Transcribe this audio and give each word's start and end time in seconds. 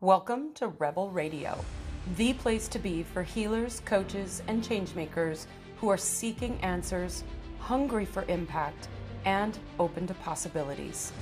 Welcome 0.00 0.54
to 0.54 0.68
Rebel 0.68 1.10
Radio, 1.10 1.58
the 2.16 2.32
place 2.34 2.68
to 2.68 2.78
be 2.78 3.02
for 3.02 3.24
healers, 3.24 3.82
coaches, 3.84 4.44
and 4.46 4.62
changemakers 4.62 5.46
who 5.78 5.88
are 5.88 5.96
seeking 5.96 6.56
answers, 6.60 7.24
hungry 7.58 8.04
for 8.04 8.22
impact, 8.28 8.86
and 9.24 9.58
open 9.80 10.06
to 10.06 10.14
possibilities. 10.14 11.12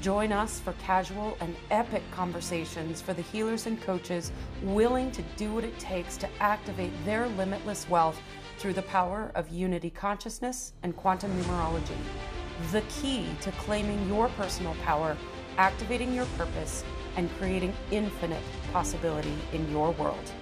Join 0.00 0.32
us 0.32 0.58
for 0.58 0.72
casual 0.82 1.36
and 1.40 1.54
epic 1.70 2.02
conversations 2.12 3.02
for 3.02 3.12
the 3.12 3.20
healers 3.20 3.66
and 3.66 3.78
coaches 3.82 4.32
willing 4.62 5.10
to 5.10 5.22
do 5.36 5.52
what 5.52 5.64
it 5.64 5.78
takes 5.78 6.16
to 6.16 6.28
activate 6.40 6.92
their 7.04 7.28
limitless 7.28 7.86
wealth 7.90 8.18
through 8.56 8.72
the 8.72 8.82
power 8.84 9.32
of 9.34 9.50
unity 9.50 9.90
consciousness 9.90 10.72
and 10.82 10.96
quantum 10.96 11.30
numerology. 11.42 11.98
The 12.72 12.80
key 13.02 13.26
to 13.42 13.52
claiming 13.52 14.08
your 14.08 14.28
personal 14.28 14.74
power, 14.82 15.14
activating 15.58 16.14
your 16.14 16.26
purpose, 16.38 16.84
and 17.16 17.30
creating 17.38 17.72
infinite 17.90 18.42
possibility 18.72 19.34
in 19.52 19.70
your 19.70 19.92
world. 19.92 20.32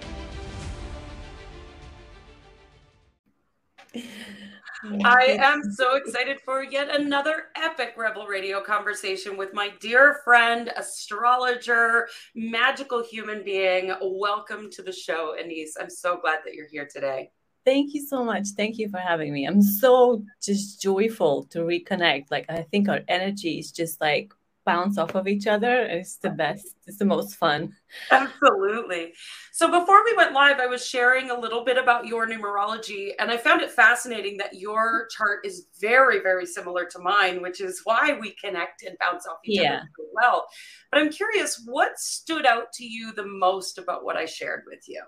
Oh 4.85 4.99
I 5.05 5.37
am 5.39 5.63
so 5.71 5.95
excited 5.95 6.41
for 6.41 6.61
yet 6.61 6.93
another 6.93 7.45
epic 7.55 7.93
Rebel 7.95 8.27
Radio 8.27 8.61
conversation 8.61 9.37
with 9.37 9.53
my 9.53 9.71
dear 9.79 10.19
friend, 10.25 10.73
astrologer, 10.75 12.09
magical 12.35 13.01
human 13.01 13.45
being. 13.45 13.93
Welcome 14.01 14.69
to 14.71 14.81
the 14.81 14.91
show, 14.91 15.35
Anise. 15.39 15.77
I'm 15.79 15.89
so 15.89 16.17
glad 16.17 16.39
that 16.43 16.53
you're 16.53 16.67
here 16.67 16.85
today. 16.91 17.31
Thank 17.65 17.93
you 17.93 18.05
so 18.05 18.25
much. 18.25 18.47
Thank 18.57 18.77
you 18.77 18.89
for 18.89 18.97
having 18.97 19.31
me. 19.31 19.45
I'm 19.45 19.61
so 19.61 20.25
just 20.41 20.81
joyful 20.81 21.45
to 21.51 21.59
reconnect. 21.59 22.25
Like, 22.29 22.49
I 22.49 22.63
think 22.63 22.89
our 22.89 22.99
energy 23.07 23.59
is 23.59 23.71
just 23.71 24.01
like 24.01 24.33
bounce 24.65 24.97
off 24.97 25.15
of 25.15 25.27
each 25.27 25.47
other. 25.47 25.83
It's 25.83 26.15
the 26.17 26.29
best. 26.29 26.75
It's 26.87 26.97
the 26.97 27.05
most 27.05 27.35
fun. 27.35 27.75
Absolutely. 28.11 29.13
So 29.51 29.67
before 29.67 30.03
we 30.03 30.13
went 30.15 30.33
live, 30.33 30.59
I 30.59 30.67
was 30.67 30.85
sharing 30.85 31.29
a 31.29 31.39
little 31.39 31.63
bit 31.63 31.77
about 31.77 32.07
your 32.07 32.27
numerology, 32.27 33.11
and 33.19 33.29
I 33.31 33.37
found 33.37 33.61
it 33.61 33.71
fascinating 33.71 34.37
that 34.37 34.55
your 34.55 35.07
chart 35.15 35.45
is 35.45 35.67
very, 35.79 36.19
very 36.19 36.45
similar 36.45 36.85
to 36.85 36.99
mine, 36.99 37.41
which 37.41 37.61
is 37.61 37.81
why 37.83 38.17
we 38.19 38.35
connect 38.43 38.83
and 38.83 38.97
bounce 38.99 39.27
off 39.27 39.37
each 39.45 39.61
yeah. 39.61 39.75
other 39.77 39.89
so 39.97 40.05
well. 40.13 40.47
But 40.91 41.01
I'm 41.01 41.11
curious, 41.11 41.61
what 41.65 41.99
stood 41.99 42.45
out 42.45 42.71
to 42.73 42.85
you 42.85 43.13
the 43.13 43.25
most 43.25 43.77
about 43.77 44.03
what 44.03 44.17
I 44.17 44.25
shared 44.25 44.63
with 44.67 44.87
you? 44.87 45.03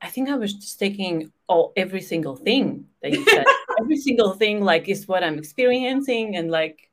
I 0.00 0.08
think 0.08 0.28
I 0.28 0.36
was 0.36 0.54
just 0.54 0.78
taking 0.78 1.32
all 1.48 1.70
oh, 1.70 1.72
every 1.76 2.00
single 2.00 2.36
thing 2.36 2.86
that 3.02 3.12
you 3.12 3.24
said. 3.24 3.44
every 3.80 3.96
single 3.96 4.32
thing 4.32 4.62
like 4.62 4.88
is 4.88 5.08
what 5.08 5.24
I'm 5.24 5.38
experiencing 5.38 6.36
and 6.36 6.50
like 6.50 6.87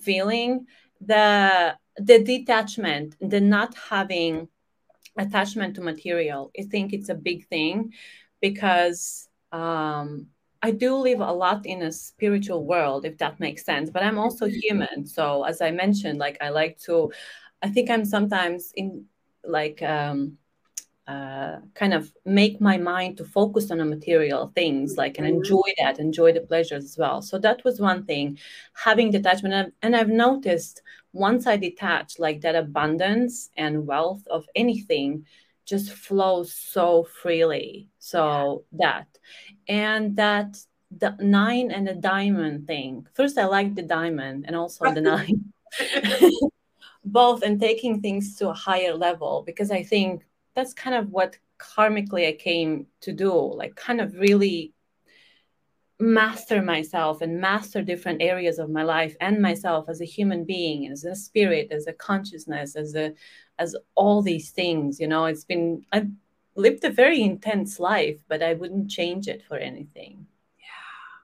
feeling 0.00 0.66
the 1.00 1.76
the 1.96 2.22
detachment 2.22 3.16
the 3.20 3.40
not 3.40 3.74
having 3.74 4.48
attachment 5.18 5.74
to 5.74 5.80
material 5.80 6.50
i 6.58 6.62
think 6.62 6.92
it's 6.92 7.08
a 7.08 7.14
big 7.14 7.46
thing 7.48 7.92
because 8.40 9.28
um, 9.52 10.26
i 10.62 10.70
do 10.70 10.94
live 10.96 11.20
a 11.20 11.32
lot 11.32 11.64
in 11.64 11.82
a 11.82 11.92
spiritual 11.92 12.66
world 12.66 13.04
if 13.04 13.16
that 13.18 13.40
makes 13.40 13.64
sense 13.64 13.90
but 13.90 14.02
i'm 14.02 14.18
also 14.18 14.46
mm-hmm. 14.46 14.58
human 14.62 15.06
so 15.06 15.42
as 15.44 15.60
i 15.60 15.70
mentioned 15.70 16.18
like 16.18 16.36
i 16.40 16.48
like 16.48 16.78
to 16.78 17.10
i 17.62 17.68
think 17.68 17.90
i'm 17.90 18.04
sometimes 18.04 18.72
in 18.74 19.04
like 19.44 19.82
um, 19.82 20.36
uh, 21.06 21.58
kind 21.74 21.94
of 21.94 22.12
make 22.24 22.60
my 22.60 22.76
mind 22.76 23.16
to 23.16 23.24
focus 23.24 23.70
on 23.70 23.78
the 23.78 23.84
material 23.84 24.50
things 24.56 24.96
like 24.96 25.18
and 25.18 25.26
mm-hmm. 25.26 25.36
enjoy 25.36 25.62
that 25.78 26.00
enjoy 26.00 26.32
the 26.32 26.40
pleasures 26.40 26.84
as 26.84 26.98
well. 26.98 27.22
So 27.22 27.38
that 27.38 27.62
was 27.64 27.80
one 27.80 28.04
thing 28.04 28.38
having 28.74 29.12
detachment. 29.12 29.72
And 29.82 29.94
i've 29.94 30.08
noticed 30.08 30.82
once 31.12 31.46
i 31.46 31.56
detach 31.56 32.18
like 32.18 32.40
that 32.40 32.56
abundance 32.56 33.50
and 33.56 33.86
wealth 33.86 34.26
of 34.26 34.46
anything 34.56 35.24
just 35.64 35.92
flows 35.92 36.52
so 36.52 37.04
freely. 37.04 37.88
So 37.98 38.64
yeah. 38.72 38.78
that 38.78 39.18
and 39.68 40.16
that 40.16 40.58
the 40.90 41.16
nine 41.20 41.70
and 41.70 41.86
the 41.86 41.94
diamond 41.94 42.66
thing. 42.66 43.06
First 43.14 43.38
i 43.38 43.44
like 43.44 43.76
the 43.76 43.82
diamond 43.82 44.46
and 44.48 44.56
also 44.56 44.92
the 44.92 45.00
nine. 45.12 45.52
Both 47.04 47.42
and 47.42 47.60
taking 47.60 48.02
things 48.02 48.34
to 48.38 48.48
a 48.48 48.52
higher 48.52 48.94
level 48.94 49.44
because 49.46 49.70
i 49.70 49.84
think 49.84 50.25
that's 50.56 50.74
kind 50.74 50.96
of 50.96 51.10
what 51.10 51.38
karmically 51.58 52.26
I 52.28 52.32
came 52.32 52.86
to 53.02 53.12
do, 53.12 53.32
like 53.32 53.76
kind 53.76 54.00
of 54.00 54.14
really 54.14 54.72
master 55.98 56.60
myself 56.62 57.22
and 57.22 57.40
master 57.40 57.82
different 57.82 58.20
areas 58.20 58.58
of 58.58 58.68
my 58.68 58.82
life 58.82 59.16
and 59.20 59.40
myself 59.40 59.88
as 59.88 60.00
a 60.00 60.04
human 60.04 60.44
being, 60.44 60.90
as 60.90 61.04
a 61.04 61.14
spirit, 61.14 61.68
as 61.70 61.86
a 61.86 61.92
consciousness, 61.92 62.74
as 62.76 62.94
a 62.94 63.14
as 63.58 63.76
all 63.94 64.22
these 64.22 64.50
things. 64.50 64.98
You 64.98 65.08
know, 65.08 65.26
it's 65.26 65.44
been 65.44 65.84
I've 65.92 66.10
lived 66.56 66.84
a 66.84 66.90
very 66.90 67.22
intense 67.22 67.78
life, 67.78 68.18
but 68.28 68.42
I 68.42 68.54
wouldn't 68.54 68.90
change 68.90 69.28
it 69.28 69.42
for 69.46 69.56
anything. 69.56 70.26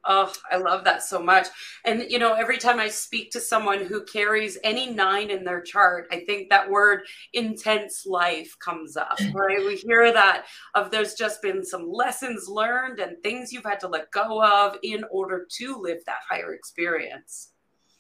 Oh, 0.05 0.33
I 0.51 0.57
love 0.57 0.85
that 0.85 1.03
so 1.03 1.23
much. 1.23 1.47
And, 1.85 2.05
you 2.11 2.19
know, 2.19 2.35
every 2.35 2.59
time 2.59 2.81
I 2.81 2.89
speak 2.89 3.31
to 3.33 3.41
someone 3.41 3.85
who 3.85 4.05
carries 4.05 4.59
any 4.65 4.91
nine 4.91 5.31
in 5.31 5.45
their 5.45 5.61
chart, 5.61 6.09
I 6.11 6.21
think 6.25 6.51
that 6.51 6.69
word 6.69 7.03
intense 7.33 8.05
life 8.05 8.57
comes 8.59 8.97
up, 8.97 9.19
right? 9.35 9.59
we 9.65 9.77
hear 9.77 10.13
that 10.13 10.47
of 10.75 10.91
there's 10.91 11.15
just 11.15 11.41
been 11.41 11.65
some 11.65 11.89
lessons 11.91 12.49
learned 12.49 12.99
and 12.99 13.23
things 13.23 13.53
you've 13.53 13.65
had 13.65 13.81
to 13.81 13.89
let 13.89 14.11
go 14.11 14.43
of 14.43 14.77
in 14.83 15.05
order 15.11 15.47
to 15.59 15.77
live 15.77 15.99
that 16.07 16.21
higher 16.29 16.53
experience. 16.55 17.51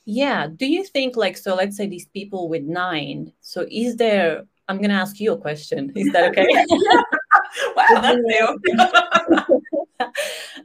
Yeah. 0.05 0.49
Do 0.49 0.67
you 0.67 0.85
think, 0.85 1.17
like, 1.17 1.37
so 1.37 1.55
let's 1.55 1.77
say 1.77 1.87
these 1.87 2.07
people 2.07 2.49
with 2.49 2.63
nine, 2.63 3.33
so 3.41 3.67
is 3.71 3.97
there, 3.97 4.43
I'm 4.69 4.79
going 4.79 4.91
to 4.91 4.97
ask 4.97 5.21
you 5.21 5.33
a 5.33 5.39
question. 5.39 5.93
Is 5.95 6.13
that 6.13 6.31
okay? 6.31 6.49
wow, 7.77 8.01
that's 8.01 8.19
new. 8.25 8.59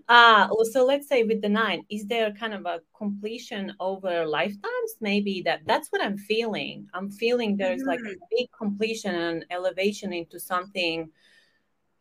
Uh, 0.10 0.48
so 0.72 0.86
let's 0.86 1.08
say 1.08 1.24
with 1.24 1.42
the 1.42 1.50
nine, 1.50 1.84
is 1.90 2.06
there 2.06 2.32
kind 2.32 2.54
of 2.54 2.66
a 2.66 2.82
completion 2.98 3.74
over 3.80 4.26
lifetimes? 4.26 4.96
Maybe 5.02 5.42
that 5.44 5.62
that's 5.66 5.90
what 5.90 6.02
I'm 6.02 6.18
feeling. 6.18 6.88
I'm 6.94 7.12
feeling 7.12 7.58
there's 7.58 7.82
mm-hmm. 7.82 7.90
like 7.90 8.00
a 8.00 8.04
mm-hmm. 8.04 8.36
big 8.38 8.48
completion 8.58 9.16
and 9.16 9.46
elevation 9.52 10.14
into 10.14 10.40
something 10.40 11.10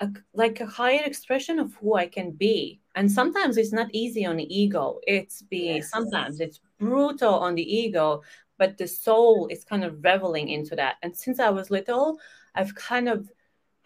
a, 0.00 0.10
like 0.34 0.60
a 0.60 0.66
higher 0.66 1.02
expression 1.04 1.58
of 1.58 1.74
who 1.74 1.94
I 1.94 2.06
can 2.06 2.32
be. 2.32 2.80
And 2.94 3.10
sometimes 3.10 3.56
it's 3.56 3.72
not 3.72 3.88
easy 3.92 4.24
on 4.24 4.36
the 4.36 4.56
ego. 4.56 5.00
It's 5.06 5.42
be 5.42 5.76
yes. 5.76 5.90
sometimes 5.90 6.40
it's 6.40 6.60
brutal 6.78 7.34
on 7.34 7.54
the 7.54 7.76
ego, 7.76 8.22
but 8.58 8.78
the 8.78 8.86
soul 8.86 9.48
is 9.50 9.64
kind 9.64 9.84
of 9.84 10.04
reveling 10.04 10.48
into 10.48 10.76
that. 10.76 10.96
And 11.02 11.16
since 11.16 11.40
I 11.40 11.50
was 11.50 11.70
little, 11.70 12.18
I've 12.54 12.74
kind 12.74 13.08
of 13.08 13.30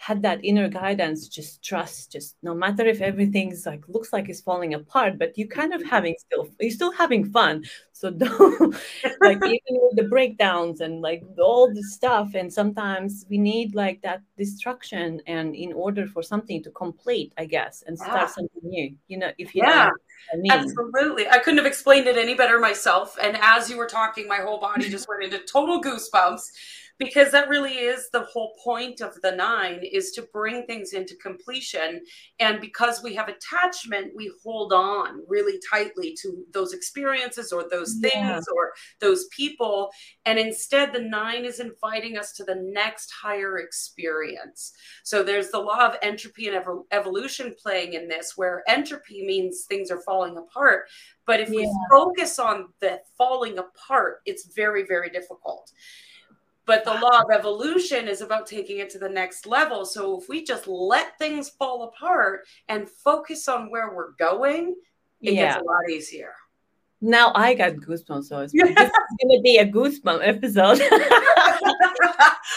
had 0.01 0.23
that 0.23 0.43
inner 0.43 0.67
guidance 0.67 1.29
just 1.29 1.63
trust 1.63 2.11
just 2.11 2.35
no 2.43 2.55
matter 2.55 2.87
if 2.87 3.03
everything's 3.03 3.67
like 3.67 3.87
looks 3.87 4.15
like 4.15 4.31
it's 4.31 4.41
falling 4.41 4.73
apart 4.73 5.19
but 5.19 5.37
you 5.37 5.47
kind 5.47 5.75
of 5.75 5.83
mm-hmm. 5.83 5.91
having 5.91 6.15
still 6.19 6.49
you're 6.59 6.71
still 6.71 6.91
having 6.91 7.31
fun. 7.31 7.63
So 7.93 8.11
don't 8.25 8.75
like 9.21 9.45
even 9.45 9.61
with 9.69 9.97
the 9.97 10.09
breakdowns 10.09 10.81
and 10.81 11.03
like 11.03 11.23
all 11.39 11.71
the 11.71 11.83
stuff 11.83 12.35
and 12.35 12.51
sometimes 12.51 13.27
we 13.29 13.37
need 13.37 13.75
like 13.75 14.01
that 14.01 14.23
destruction 14.39 15.21
and 15.27 15.55
in 15.55 15.75
order 15.75 16.07
for 16.07 16.23
something 16.23 16.63
to 16.63 16.71
complete 16.71 17.35
i 17.37 17.45
guess 17.45 17.85
and 17.87 17.99
start 17.99 18.23
yeah. 18.23 18.27
something 18.27 18.63
new 18.63 18.97
you 19.09 19.19
know 19.19 19.31
if 19.37 19.55
you 19.55 19.61
yeah. 19.63 19.91
I 20.33 20.37
mean. 20.37 20.51
absolutely. 20.51 21.29
I 21.29 21.39
couldn't 21.39 21.59
have 21.59 21.67
explained 21.67 22.07
it 22.07 22.17
any 22.17 22.35
better 22.35 22.59
myself 22.59 23.19
and 23.23 23.37
as 23.43 23.69
you 23.69 23.77
were 23.77 23.87
talking 23.87 24.27
my 24.27 24.39
whole 24.39 24.61
body 24.61 24.89
just 24.89 25.07
went 25.07 25.23
into 25.23 25.39
total 25.45 25.83
goosebumps 25.83 26.45
because 27.01 27.33
that 27.33 27.49
really 27.49 27.77
is 27.77 28.11
the 28.11 28.25
whole 28.25 28.53
point 28.63 29.01
of 29.01 29.19
the 29.23 29.33
nine 29.33 29.81
is 29.91 30.13
to 30.13 30.29
bring 30.35 30.67
things 30.67 30.93
into 30.93 31.17
completion. 31.17 32.03
And 32.39 32.61
because 32.61 33.03
we 33.03 33.15
have 33.15 33.29
attachment 33.29 34.13
we 34.15 34.31
hold 34.45 34.75
on 34.75 35.23
really 35.27 35.59
tightly 35.69 36.15
to 36.21 36.45
those 36.53 36.75
experiences 36.75 37.53
or 37.53 37.65
those 37.71 37.95
things 38.03 38.15
yeah. 38.15 38.55
or 38.55 38.73
those 39.01 39.27
people. 39.29 39.91
And 40.27 40.39
instead 40.39 40.93
the 40.93 41.01
nine 41.01 41.47
is 41.47 41.59
inviting 41.59 42.19
us 42.19 42.33
to 42.33 42.45
the 42.45 42.57
next 42.57 43.11
higher 43.11 43.59
experience. 43.59 44.73
So 45.03 45.23
there's 45.23 45.49
the 45.51 45.59
law 45.59 45.87
of 45.87 45.97
entropy 46.03 46.49
and 46.49 46.57
ev- 46.57 46.85
evolution 46.91 47.55
playing 47.61 47.95
in 47.95 48.09
this 48.09 48.35
where 48.37 48.63
entropy 48.69 49.25
means 49.25 49.65
things 49.65 49.91
are 49.91 50.03
falling 50.03 50.37
apart. 50.37 50.87
But 51.27 51.41
if 51.41 51.49
yeah. 51.49 51.61
we 51.61 51.77
focus 51.91 52.39
on 52.39 52.67
the 52.81 53.01
falling 53.17 53.59
apart 53.59 54.21
it's 54.27 54.53
very 54.55 54.85
very 54.85 55.09
difficult 55.09 55.73
but 56.67 56.85
the 56.85 56.95
law 56.95 57.23
of 57.23 57.31
evolution 57.33 58.07
is 58.07 58.21
about 58.21 58.47
taking 58.47 58.79
it 58.79 58.91
to 58.91 58.99
the 58.99 59.09
next 59.09 59.47
level. 59.47 59.85
So 59.85 60.21
if 60.21 60.29
we 60.29 60.45
just 60.45 60.69
let 60.69 61.19
things 61.19 61.49
fall 61.49 61.85
apart 61.85 62.47
and 62.69 62.89
focus 62.89 63.49
on 63.49 63.71
where 63.71 63.95
we're 63.95 64.13
going, 64.13 64.77
it 65.21 65.35
yeah. 65.35 65.55
gets 65.55 65.63
a 65.63 65.65
lot 65.65 65.91
easier. 65.91 66.35
Now 67.01 67.33
I 67.35 67.55
got 67.55 67.75
goosebumps. 67.75 68.25
So 68.25 68.41
it's, 68.41 68.53
going 68.53 68.75
to 68.75 69.41
be 69.43 69.59
a 69.59 69.67
goosebump 69.67 70.21
episode. 70.23 70.81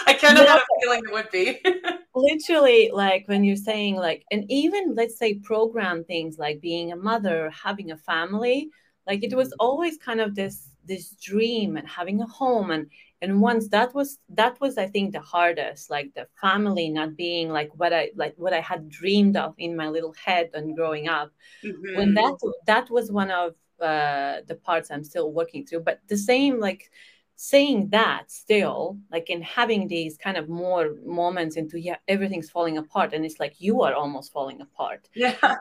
I 0.06 0.18
kind 0.20 0.38
of 0.38 0.48
have 0.48 0.60
a 0.60 0.82
feeling 0.82 1.02
it 1.06 1.14
would 1.14 1.32
be. 1.32 1.62
literally, 2.16 2.92
like 2.94 3.28
when 3.28 3.44
you're 3.44 3.56
saying, 3.56 3.96
like, 3.96 4.26
and 4.32 4.46
even 4.50 4.96
let's 4.96 5.18
say 5.18 5.36
program 5.36 6.04
things 6.04 6.38
like 6.38 6.62
being 6.62 6.92
a 6.92 6.96
mother, 6.96 7.52
having 7.52 7.92
a 7.92 7.98
family, 7.98 8.70
like 9.08 9.24
it 9.24 9.34
was 9.34 9.50
mm-hmm. 9.50 9.66
always 9.66 9.98
kind 9.98 10.22
of 10.22 10.36
this 10.36 10.70
this 10.86 11.12
dream 11.12 11.78
and 11.78 11.88
having 11.88 12.22
a 12.22 12.26
home 12.26 12.72
and 12.72 12.88
and 13.24 13.40
once 13.40 13.70
that 13.70 13.96
was 13.96 14.20
that 14.28 14.60
was 14.60 14.78
i 14.78 14.86
think 14.86 15.14
the 15.14 15.20
hardest 15.36 15.90
like 15.90 16.14
the 16.14 16.28
family 16.40 16.90
not 16.90 17.16
being 17.16 17.50
like 17.50 17.72
what 17.80 17.94
i 17.94 18.10
like 18.16 18.34
what 18.38 18.54
i 18.54 18.60
had 18.60 18.90
dreamed 18.90 19.38
of 19.38 19.56
in 19.58 19.76
my 19.76 19.88
little 19.88 20.14
head 20.26 20.50
and 20.54 20.76
growing 20.76 21.08
up 21.08 21.32
mm-hmm. 21.64 21.98
when 21.98 22.14
that 22.14 22.38
that 22.68 22.90
was 22.90 23.12
one 23.12 23.32
of 23.32 23.56
uh, 23.82 24.38
the 24.48 24.56
parts 24.56 24.92
i'm 24.92 25.04
still 25.04 25.32
working 25.32 25.66
through 25.66 25.80
but 25.80 26.00
the 26.08 26.18
same 26.18 26.60
like 26.60 26.92
saying 27.36 27.90
that 27.90 28.32
still 28.32 28.98
like 29.12 29.30
in 29.30 29.42
having 29.42 29.88
these 29.88 30.18
kind 30.18 30.38
of 30.38 30.48
more 30.48 30.96
moments 31.06 31.56
into 31.56 31.80
yeah 31.80 31.96
everything's 32.08 32.50
falling 32.50 32.78
apart 32.78 33.14
and 33.14 33.26
it's 33.26 33.40
like 33.40 33.56
you 33.60 33.82
are 33.82 33.94
almost 33.94 34.32
falling 34.32 34.62
apart. 34.62 35.10
Yeah. 35.14 35.36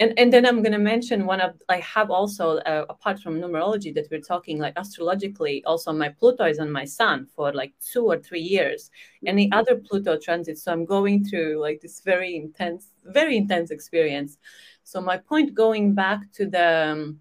And, 0.00 0.18
and 0.18 0.32
then 0.32 0.44
i'm 0.46 0.62
going 0.62 0.72
to 0.72 0.78
mention 0.78 1.26
one 1.26 1.40
of 1.40 1.52
i 1.68 1.76
have 1.78 2.10
also 2.10 2.56
uh, 2.58 2.86
apart 2.88 3.20
from 3.20 3.40
numerology 3.40 3.94
that 3.94 4.08
we're 4.10 4.20
talking 4.20 4.58
like 4.58 4.72
astrologically 4.76 5.62
also 5.64 5.92
my 5.92 6.08
pluto 6.08 6.44
is 6.44 6.58
on 6.58 6.72
my 6.72 6.84
sun 6.84 7.26
for 7.26 7.52
like 7.52 7.72
two 7.92 8.04
or 8.04 8.18
three 8.18 8.40
years. 8.40 8.90
And 9.26 9.38
the 9.38 9.50
other 9.52 9.76
pluto 9.76 10.18
transit 10.18 10.58
so 10.58 10.72
i'm 10.72 10.84
going 10.84 11.24
through 11.24 11.60
like 11.60 11.80
this 11.80 12.00
very 12.00 12.34
intense 12.36 12.90
very 13.06 13.36
intense 13.36 13.70
experience. 13.70 14.38
So 14.84 15.00
my 15.00 15.18
point 15.18 15.54
going 15.54 15.94
back 15.94 16.20
to 16.34 16.46
the 16.46 16.92
um, 16.92 17.20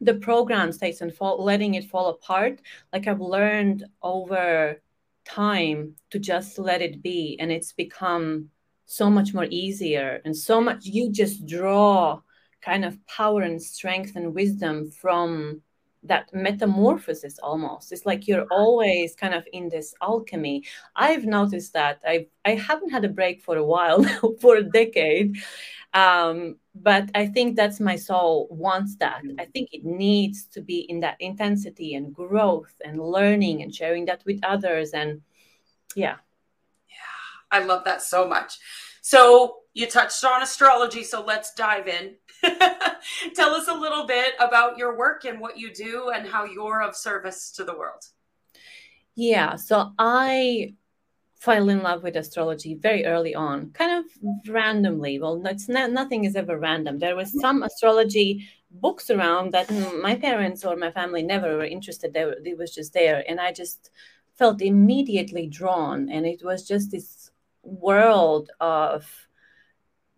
the 0.00 0.14
program 0.14 0.72
states 0.72 1.00
and 1.00 1.14
fall, 1.14 1.42
letting 1.42 1.74
it 1.74 1.84
fall 1.84 2.08
apart 2.08 2.60
like 2.92 3.06
i've 3.06 3.20
learned 3.20 3.84
over 4.02 4.80
time 5.24 5.94
to 6.10 6.18
just 6.18 6.58
let 6.58 6.80
it 6.82 7.02
be 7.02 7.36
and 7.40 7.50
it's 7.50 7.72
become 7.72 8.48
so 8.86 9.10
much 9.10 9.34
more 9.34 9.46
easier 9.50 10.20
and 10.24 10.36
so 10.36 10.60
much 10.60 10.84
you 10.84 11.10
just 11.10 11.46
draw 11.46 12.20
kind 12.60 12.84
of 12.84 13.04
power 13.06 13.42
and 13.42 13.62
strength 13.62 14.16
and 14.16 14.34
wisdom 14.34 14.90
from 14.90 15.60
that 16.02 16.32
metamorphosis 16.32 17.38
almost. 17.38 17.92
It's 17.92 18.06
like 18.06 18.26
you're 18.26 18.46
always 18.50 19.14
kind 19.14 19.34
of 19.34 19.44
in 19.52 19.68
this 19.68 19.94
alchemy. 20.00 20.64
I've 20.94 21.24
noticed 21.24 21.72
that. 21.74 22.00
I 22.06 22.26
i 22.44 22.54
haven't 22.54 22.90
had 22.90 23.04
a 23.04 23.08
break 23.08 23.42
for 23.42 23.56
a 23.56 23.64
while 23.64 24.04
for 24.40 24.56
a 24.56 24.62
decade. 24.62 25.36
Um, 25.94 26.56
but 26.82 27.08
i 27.14 27.26
think 27.26 27.56
that's 27.56 27.80
my 27.80 27.96
soul 27.96 28.48
wants 28.50 28.96
that. 28.96 29.22
Mm. 29.24 29.40
I 29.40 29.46
think 29.46 29.70
it 29.72 29.84
needs 29.84 30.46
to 30.46 30.60
be 30.60 30.80
in 30.80 31.00
that 31.00 31.16
intensity 31.20 31.94
and 31.94 32.14
growth 32.14 32.74
and 32.84 33.00
learning 33.00 33.62
and 33.62 33.74
sharing 33.74 34.04
that 34.06 34.22
with 34.24 34.40
others 34.44 34.90
and 34.92 35.22
yeah. 35.94 36.16
Yeah 36.88 36.96
i 37.50 37.64
love 37.64 37.84
that 37.84 38.02
so 38.02 38.26
much. 38.28 38.58
So 39.02 39.58
you 39.72 39.86
touched 39.86 40.24
on 40.24 40.42
astrology 40.42 41.04
so 41.04 41.24
let's 41.24 41.54
dive 41.54 41.86
in. 41.86 42.16
Tell 43.34 43.54
us 43.54 43.68
a 43.68 43.74
little 43.74 44.06
bit 44.06 44.34
about 44.40 44.76
your 44.78 44.96
work 44.98 45.24
and 45.24 45.40
what 45.40 45.56
you 45.56 45.72
do 45.72 46.10
and 46.10 46.26
how 46.26 46.44
you're 46.44 46.82
of 46.82 46.96
service 46.96 47.52
to 47.52 47.64
the 47.64 47.76
world. 47.76 48.04
Yeah 49.14 49.56
so 49.56 49.92
i 49.98 50.74
fell 51.38 51.68
in 51.68 51.82
love 51.82 52.02
with 52.02 52.16
astrology 52.16 52.74
very 52.74 53.04
early 53.04 53.34
on, 53.34 53.70
kind 53.70 53.92
of 53.92 54.04
randomly. 54.48 55.18
Well, 55.18 55.42
it's 55.46 55.68
not, 55.68 55.92
nothing 55.92 56.24
is 56.24 56.36
ever 56.36 56.58
random. 56.58 56.98
There 56.98 57.16
was 57.16 57.38
some 57.40 57.62
astrology 57.62 58.48
books 58.70 59.10
around 59.10 59.52
that 59.52 59.70
my 60.02 60.16
parents 60.16 60.64
or 60.64 60.76
my 60.76 60.90
family 60.90 61.22
never 61.22 61.56
were 61.56 61.64
interested. 61.64 62.12
They 62.12 62.24
were, 62.24 62.36
it 62.44 62.58
was 62.58 62.74
just 62.74 62.92
there, 62.92 63.22
and 63.28 63.40
I 63.40 63.52
just 63.52 63.90
felt 64.34 64.60
immediately 64.62 65.46
drawn, 65.46 66.08
and 66.10 66.26
it 66.26 66.42
was 66.42 66.66
just 66.66 66.90
this 66.90 67.30
world 67.62 68.50
of 68.60 69.06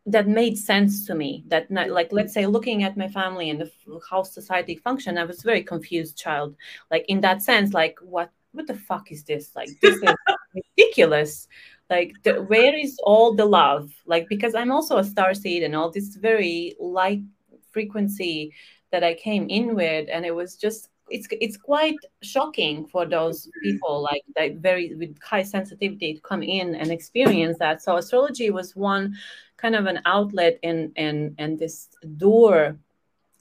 that 0.06 0.26
made 0.26 0.56
sense 0.56 1.06
to 1.06 1.14
me 1.14 1.44
that 1.48 1.70
not, 1.70 1.90
like 1.90 2.12
let's 2.12 2.32
say 2.32 2.46
looking 2.46 2.82
at 2.82 2.96
my 2.96 3.08
family 3.08 3.50
and 3.50 3.60
the, 3.60 3.70
how 4.08 4.22
society 4.22 4.74
functioned 4.74 5.18
i 5.18 5.24
was 5.24 5.40
a 5.40 5.46
very 5.46 5.62
confused 5.62 6.16
child 6.16 6.56
like 6.90 7.04
in 7.08 7.20
that 7.20 7.42
sense 7.42 7.74
like 7.74 7.98
what 8.00 8.30
what 8.52 8.66
the 8.66 8.74
fuck 8.74 9.12
is 9.12 9.22
this 9.24 9.54
like 9.54 9.68
this 9.82 9.96
is 9.96 10.14
ridiculous. 10.54 11.48
Like 11.90 12.14
the, 12.22 12.42
where 12.42 12.76
is 12.76 12.98
all 13.02 13.34
the 13.34 13.46
love? 13.46 13.90
Like 14.06 14.28
because 14.28 14.54
i'm 14.54 14.70
also 14.70 14.98
a 14.98 15.04
star 15.04 15.34
seed 15.34 15.62
and 15.62 15.74
all 15.74 15.90
this 15.90 16.16
very 16.16 16.74
light 16.78 17.22
frequency 17.70 18.52
that 18.90 19.04
i 19.04 19.14
came 19.14 19.48
in 19.48 19.74
with 19.74 20.08
and 20.10 20.24
it 20.24 20.34
was 20.34 20.56
just 20.56 20.88
it's 21.10 21.26
it's 21.30 21.56
quite 21.56 21.96
shocking 22.22 22.86
for 22.86 23.06
those 23.06 23.48
people 23.62 24.02
like 24.02 24.22
that 24.36 24.56
very 24.56 24.94
with 24.94 25.20
high 25.22 25.42
sensitivity 25.42 26.14
to 26.14 26.20
come 26.20 26.42
in 26.42 26.74
and 26.74 26.90
experience 26.90 27.58
that. 27.58 27.82
So 27.82 27.96
astrology 27.96 28.50
was 28.50 28.76
one 28.76 29.16
kind 29.56 29.74
of 29.74 29.86
an 29.86 30.00
outlet 30.04 30.58
and 30.62 30.92
and 30.96 31.34
and 31.38 31.58
this 31.58 31.88
door 32.16 32.78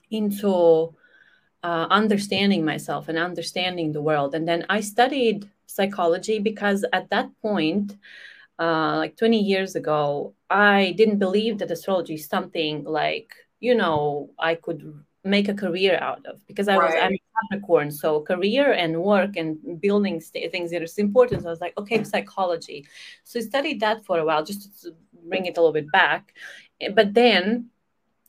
into 0.09 0.93
uh, 1.63 1.87
understanding 1.89 2.63
myself 2.63 3.09
and 3.09 3.17
understanding 3.17 3.91
the 3.91 4.01
world. 4.01 4.35
And 4.35 4.47
then 4.47 4.65
i 4.69 4.81
studied 4.81 5.49
psychology 5.67 6.39
because 6.39 6.83
at 6.93 7.09
that 7.11 7.29
point, 7.41 7.95
uh, 8.59 8.95
like 8.97 9.15
20 9.17 9.39
years 9.39 9.75
ago, 9.75 10.33
I 10.49 10.95
didn't 10.97 11.19
believe 11.19 11.59
that 11.59 11.71
astrology 11.71 12.15
is 12.15 12.27
something 12.27 12.83
like, 12.83 13.33
you 13.59 13.75
know, 13.75 14.31
I 14.39 14.55
could 14.55 15.03
make 15.23 15.49
a 15.49 15.53
career 15.53 15.99
out 16.01 16.25
of 16.25 16.45
because 16.47 16.67
I 16.67 16.77
right. 16.77 16.93
was 16.93 16.95
I'm 17.01 17.13
a 17.13 17.21
Capricorn, 17.51 17.91
so 17.91 18.21
career 18.21 18.71
and 18.71 19.03
work 19.03 19.35
and 19.35 19.79
building 19.79 20.19
st- 20.19 20.51
things 20.51 20.71
that 20.71 20.81
is 20.81 20.97
important. 20.97 21.43
So 21.43 21.49
I 21.49 21.51
was 21.51 21.61
like, 21.61 21.77
okay, 21.77 22.03
psychology. 22.03 22.87
So 23.23 23.39
I 23.39 23.43
studied 23.43 23.79
that 23.81 24.05
for 24.05 24.17
a 24.17 24.25
while 24.25 24.43
just 24.43 24.81
to 24.83 24.95
bring 25.27 25.45
it 25.45 25.57
a 25.57 25.61
little 25.61 25.73
bit 25.73 25.91
back. 25.91 26.33
But 26.95 27.13
then 27.13 27.69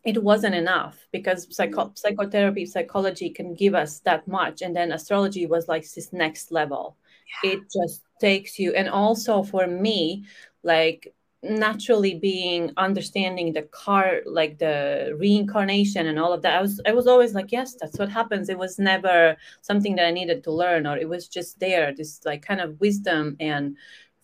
it 0.05 0.23
wasn't 0.23 0.55
enough 0.55 1.06
because 1.11 1.46
psycho- 1.55 1.93
psychotherapy, 1.94 2.67
psychology 2.67 3.31
can 3.31 3.55
give 3.55 3.75
us 3.75 4.00
that 4.00 4.29
much. 4.29 4.61
And 4.62 4.76
then 4.76 4.93
astrology 4.93 5.46
was 5.46 5.69
like 5.69 5.91
this 5.91 6.12
next 6.12 6.52
level 6.52 6.96
it 7.44 7.60
just 7.72 8.02
takes 8.20 8.58
you. 8.58 8.75
And 8.75 8.88
also 8.88 9.42
for 9.42 9.66
me 9.66 10.25
like 10.62 11.14
naturally 11.42 12.14
being 12.14 12.72
understanding 12.76 13.52
the 13.52 13.62
car 13.62 14.20
like 14.26 14.58
the 14.58 15.14
reincarnation 15.20 16.08
and 16.08 16.19
all 16.19 16.32
of 16.32 16.42
that 16.42 16.56
i 16.56 16.60
was 16.60 16.80
i 16.84 16.92
was 16.92 17.06
always 17.06 17.32
like 17.32 17.52
yes 17.52 17.76
that's 17.80 17.96
what 17.96 18.08
happens. 18.08 18.48
It 18.48 18.58
was 18.58 18.76
never 18.78 19.36
something 19.62 19.94
that 19.96 20.06
i 20.06 20.10
needed 20.10 20.42
to 20.44 20.50
learn 20.50 20.84
or 20.84 20.96
it 20.96 21.08
was 21.08 21.28
just 21.28 21.60
there 21.60 21.94
this 21.94 22.20
like 22.25 22.42
kind 22.42 22.60
of 22.60 22.80
wisdom 22.80 23.36
and 23.38 23.76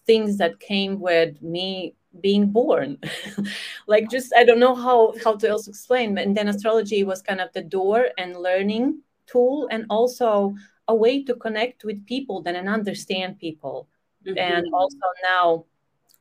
things 0.06 0.38
that 0.38 0.58
came 0.58 1.00
with 1.00 1.40
me 1.40 1.94
being 2.20 2.46
born. 2.50 2.98
Like 3.86 4.10
just 4.10 4.32
i 4.36 4.44
don't 4.44 4.60
know 4.60 4.74
how 4.74 5.14
how 5.22 5.36
to 5.36 5.48
else 5.48 5.68
explain 5.68 6.18
and 6.18 6.36
then 6.36 6.48
astrology 6.48 7.04
was 7.04 7.22
kind 7.22 7.40
of 7.40 7.52
the 7.52 7.62
door 7.62 8.08
and 8.18 8.36
learning 8.36 9.02
tool 9.26 9.68
and 9.70 9.86
also 9.88 10.54
a 10.88 10.94
way 10.94 11.24
to 11.24 11.34
connect 11.34 11.84
with 11.84 12.06
people 12.06 12.42
then 12.42 12.56
and 12.56 12.68
understand 12.68 13.38
people. 13.38 13.88
Mm-hmm. 14.26 14.38
And 14.38 14.66
also 14.72 14.96
now, 15.22 15.64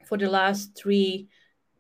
for 0.05 0.17
the 0.17 0.29
last 0.29 0.75
three, 0.75 1.27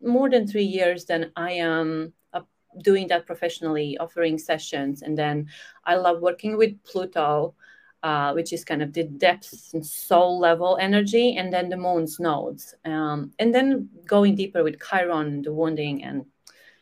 more 0.01 0.29
than 0.29 0.47
three 0.47 0.63
years, 0.63 1.05
then 1.05 1.31
I 1.35 1.51
am 1.53 2.13
uh, 2.33 2.41
doing 2.81 3.07
that 3.07 3.25
professionally, 3.25 3.97
offering 3.97 4.37
sessions. 4.37 5.01
And 5.01 5.17
then 5.17 5.47
I 5.85 5.95
love 5.95 6.21
working 6.21 6.57
with 6.57 6.81
Pluto. 6.83 7.55
Uh, 8.03 8.33
which 8.33 8.51
is 8.51 8.65
kind 8.65 8.83
of 8.83 8.91
the 8.91 9.05
depth 9.05 9.69
and 9.73 9.85
soul 9.85 10.37
level 10.37 10.77
energy, 10.81 11.37
and 11.37 11.53
then 11.53 11.69
the 11.69 11.77
moon's 11.77 12.19
nodes, 12.19 12.75
um, 12.83 13.31
and 13.39 13.55
then 13.55 13.87
going 14.05 14.35
deeper 14.35 14.61
with 14.61 14.75
Chiron, 14.77 15.41
the 15.41 15.53
wounding, 15.53 16.03
and 16.03 16.25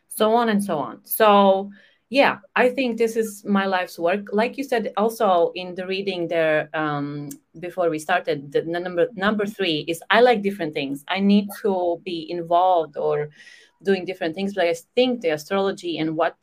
so 0.07 0.33
on 0.33 0.49
and 0.49 0.63
so 0.63 0.79
on. 0.79 1.05
So 1.05 1.69
yeah 2.11 2.37
i 2.57 2.69
think 2.69 2.97
this 2.97 3.15
is 3.15 3.43
my 3.45 3.65
life's 3.65 3.97
work. 3.97 4.27
Like 4.33 4.57
you 4.57 4.65
said 4.65 4.91
also 4.97 5.51
in 5.55 5.73
the 5.73 5.87
reading 5.87 6.27
there 6.27 6.69
um, 6.73 7.29
before 7.59 7.89
we 7.89 7.97
started 7.97 8.51
the 8.51 8.61
number 8.63 9.07
number 9.15 9.45
three 9.47 9.85
is 9.87 10.03
i 10.11 10.19
like 10.21 10.43
different 10.43 10.73
things. 10.73 11.03
I 11.07 11.19
need 11.19 11.47
to 11.63 11.99
be 12.03 12.29
involved 12.29 12.97
or 12.97 13.29
doing 13.83 14.05
different 14.05 14.35
things 14.35 14.53
but 14.53 14.65
i 14.65 14.75
think 14.95 15.21
the 15.21 15.29
astrology 15.29 15.97
and 15.97 16.15
what 16.15 16.35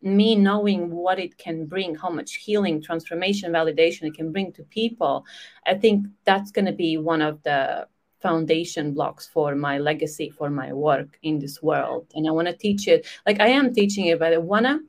me 0.00 0.36
knowing 0.36 0.90
what 0.90 1.18
it 1.18 1.36
can 1.36 1.66
bring 1.66 1.94
how 1.94 2.08
much 2.08 2.34
healing 2.36 2.80
transformation 2.80 3.52
validation 3.52 4.04
it 4.04 4.14
can 4.14 4.30
bring 4.32 4.52
to 4.52 4.62
people 4.64 5.24
i 5.66 5.74
think 5.74 6.06
that's 6.24 6.50
going 6.50 6.64
to 6.64 6.72
be 6.72 6.96
one 6.96 7.20
of 7.20 7.42
the 7.42 7.86
foundation 8.22 8.94
blocks 8.94 9.26
for 9.26 9.54
my 9.54 9.78
legacy 9.78 10.30
for 10.30 10.48
my 10.48 10.72
work 10.72 11.18
in 11.22 11.38
this 11.38 11.62
world. 11.62 12.06
And 12.14 12.26
i 12.26 12.30
want 12.30 12.48
to 12.48 12.56
teach 12.56 12.88
it 12.88 13.06
like 13.26 13.40
i 13.40 13.48
am 13.48 13.74
teaching 13.74 14.06
it 14.06 14.18
but 14.18 14.32
i 14.32 14.38
want 14.38 14.66
to 14.66 14.80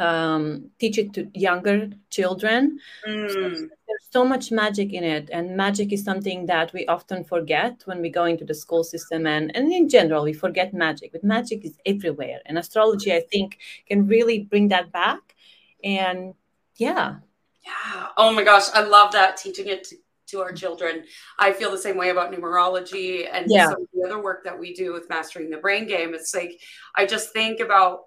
um, 0.00 0.70
teach 0.78 0.98
it 0.98 1.12
to 1.14 1.30
younger 1.34 1.90
children. 2.10 2.78
Mm. 3.06 3.32
So 3.32 3.40
there's 3.40 4.08
so 4.10 4.24
much 4.24 4.50
magic 4.50 4.92
in 4.92 5.04
it, 5.04 5.30
and 5.32 5.56
magic 5.56 5.92
is 5.92 6.04
something 6.04 6.46
that 6.46 6.72
we 6.72 6.86
often 6.86 7.24
forget 7.24 7.82
when 7.84 8.00
we 8.00 8.10
go 8.10 8.24
into 8.24 8.44
the 8.44 8.54
school 8.54 8.84
system, 8.84 9.26
and 9.26 9.54
and 9.56 9.72
in 9.72 9.88
general 9.88 10.24
we 10.24 10.32
forget 10.32 10.72
magic. 10.74 11.12
But 11.12 11.24
magic 11.24 11.64
is 11.64 11.76
everywhere, 11.86 12.40
and 12.46 12.58
astrology, 12.58 13.12
I 13.12 13.22
think, 13.30 13.58
can 13.86 14.06
really 14.06 14.40
bring 14.40 14.68
that 14.68 14.92
back. 14.92 15.34
And 15.82 16.34
yeah, 16.76 17.16
yeah. 17.64 18.08
Oh 18.16 18.32
my 18.32 18.44
gosh, 18.44 18.68
I 18.74 18.82
love 18.82 19.12
that 19.12 19.36
teaching 19.36 19.68
it 19.68 19.84
to 19.84 19.96
to 20.32 20.40
our 20.40 20.52
children. 20.52 21.04
I 21.38 21.52
feel 21.52 21.70
the 21.70 21.78
same 21.78 21.96
way 21.96 22.10
about 22.10 22.32
numerology 22.32 23.28
and 23.30 23.46
yeah. 23.48 23.66
some 23.66 23.82
of 23.82 23.88
the 23.94 24.02
other 24.04 24.20
work 24.20 24.44
that 24.44 24.58
we 24.58 24.74
do 24.74 24.92
with 24.92 25.08
mastering 25.08 25.50
the 25.50 25.58
brain 25.58 25.86
game. 25.86 26.14
It's 26.14 26.34
like 26.34 26.60
I 26.96 27.06
just 27.06 27.32
think 27.32 27.60
about 27.60 28.06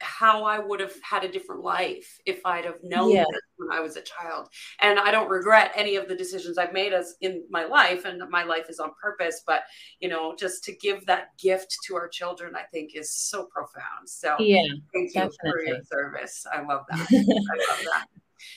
how 0.00 0.44
I 0.44 0.58
would 0.58 0.80
have 0.80 0.94
had 1.02 1.24
a 1.24 1.30
different 1.30 1.62
life 1.62 2.20
if 2.24 2.44
I'd 2.44 2.64
have 2.64 2.82
known 2.82 3.10
Yeah. 3.10 3.24
this 3.30 3.40
when 3.56 3.70
I 3.72 3.80
was 3.80 3.96
a 3.96 4.02
child. 4.02 4.48
And 4.80 4.98
I 4.98 5.10
don't 5.10 5.28
regret 5.28 5.72
any 5.74 5.96
of 5.96 6.08
the 6.08 6.14
decisions 6.14 6.58
I've 6.58 6.72
made 6.72 6.92
as 6.92 7.16
in 7.20 7.44
my 7.50 7.64
life, 7.64 8.04
and 8.04 8.22
my 8.30 8.44
life 8.44 8.68
is 8.68 8.78
on 8.78 8.92
purpose. 9.00 9.42
But 9.46 9.64
you 10.00 10.08
know, 10.08 10.34
just 10.36 10.64
to 10.64 10.76
give 10.76 11.06
that 11.06 11.36
gift 11.38 11.76
to 11.86 11.96
our 11.96 12.08
children, 12.08 12.54
I 12.54 12.62
think 12.62 12.94
is 12.94 13.12
so 13.12 13.46
profound. 13.46 14.08
So 14.08 14.36
Yeah, 14.38 14.62
thank 14.94 15.14
you 15.14 15.30
for 15.40 15.64
your 15.64 15.82
service. 15.84 16.46
I 16.52 16.62
love 16.62 16.84
that. 16.90 17.00
I 17.12 17.70
love 17.70 17.84
that. 17.84 18.06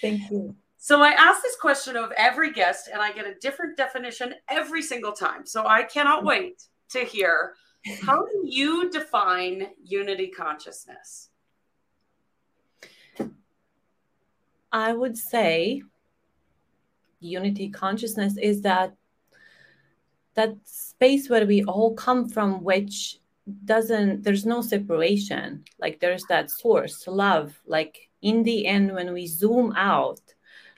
Thank 0.01 0.29
you. 0.29 0.55
So 0.77 1.01
I 1.01 1.11
ask 1.11 1.43
this 1.43 1.55
question 1.57 1.95
of 1.95 2.11
every 2.13 2.51
guest, 2.51 2.89
and 2.91 3.01
I 3.01 3.11
get 3.11 3.27
a 3.27 3.35
different 3.35 3.77
definition 3.77 4.33
every 4.49 4.81
single 4.81 5.11
time. 5.11 5.45
So 5.45 5.65
I 5.67 5.83
cannot 5.83 6.23
mm. 6.23 6.27
wait 6.27 6.63
to 6.89 6.99
hear 6.99 7.53
how 8.01 8.25
do 8.25 8.43
you 8.45 8.89
define 8.91 9.69
unity 9.83 10.27
consciousness? 10.27 11.29
I 14.71 14.93
would 14.93 15.17
say 15.17 15.83
unity 17.19 17.69
consciousness 17.69 18.37
is 18.37 18.61
that 18.61 18.93
that 20.33 20.55
space 20.63 21.29
where 21.29 21.45
we 21.45 21.63
all 21.65 21.93
come 21.93 22.27
from 22.29 22.63
which 22.63 23.19
doesn't 23.65 24.23
there's 24.23 24.45
no 24.45 24.61
separation. 24.61 25.63
Like 25.79 25.99
there's 25.99 26.23
that 26.29 26.51
source 26.51 27.05
love. 27.07 27.59
Like 27.65 28.09
in 28.21 28.43
the 28.43 28.65
end 28.65 28.93
when 28.93 29.13
we 29.13 29.27
zoom 29.27 29.73
out 29.75 30.21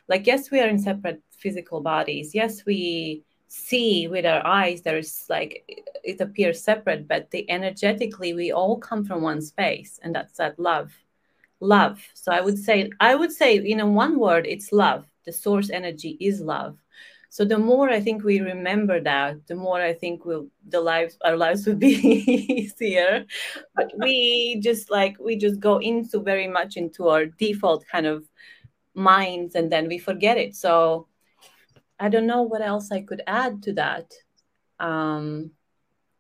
like 0.08 0.26
yes 0.26 0.50
we 0.52 0.60
are 0.60 0.68
in 0.68 0.80
separate 0.80 1.22
physical 1.38 1.82
bodies. 1.82 2.34
Yes 2.34 2.66
we 2.66 3.24
see 3.48 4.08
with 4.08 4.26
our 4.26 4.46
eyes 4.46 4.82
there's 4.82 5.26
like 5.30 5.64
it 6.04 6.20
appears 6.20 6.64
separate 6.64 7.08
but 7.08 7.30
the 7.30 7.50
energetically 7.52 8.34
we 8.34 8.52
all 8.52 8.78
come 8.80 9.06
from 9.06 9.22
one 9.22 9.40
space 9.40 10.00
and 10.02 10.16
that's 10.16 10.38
that 10.38 10.58
love 10.58 10.92
love. 11.64 12.02
So 12.14 12.32
i 12.32 12.42
would 12.42 12.60
say 12.60 12.90
i 13.00 13.16
would 13.16 13.32
say 13.32 13.56
in 13.58 13.80
a 13.80 13.88
one 13.88 14.20
word 14.20 14.46
it's 14.46 14.72
love. 14.72 15.06
The 15.26 15.32
source 15.34 15.70
energy 15.70 16.18
is 16.20 16.42
love. 16.42 16.78
So 17.30 17.46
the 17.46 17.58
more 17.58 17.90
i 17.90 18.00
think 18.00 18.24
we 18.24 18.42
remember 18.42 19.00
that 19.02 19.48
the 19.48 19.56
more 19.56 19.82
i 19.82 19.94
think 19.94 20.26
we'll 20.26 20.48
the 20.68 20.82
lives 20.82 21.18
our 21.26 21.38
lives 21.38 21.66
will 21.66 21.76
be 21.76 21.96
easier. 22.60 23.26
But 23.76 23.92
we 23.98 24.60
just 24.62 24.92
like 24.92 25.16
we 25.20 25.38
just 25.38 25.60
go 25.60 25.80
into 25.80 26.20
very 26.20 26.48
much 26.48 26.76
into 26.78 27.08
our 27.08 27.26
default 27.26 27.86
kind 27.88 28.06
of 28.06 28.26
minds 28.94 29.56
and 29.56 29.72
then 29.72 29.88
we 29.88 29.98
forget 29.98 30.38
it. 30.38 30.56
So 30.56 31.08
i 32.00 32.10
don't 32.10 32.28
know 32.28 32.42
what 32.42 32.62
else 32.62 32.92
i 32.92 33.02
could 33.02 33.22
add 33.28 33.62
to 33.64 33.74
that 33.74 34.12
um 34.80 35.52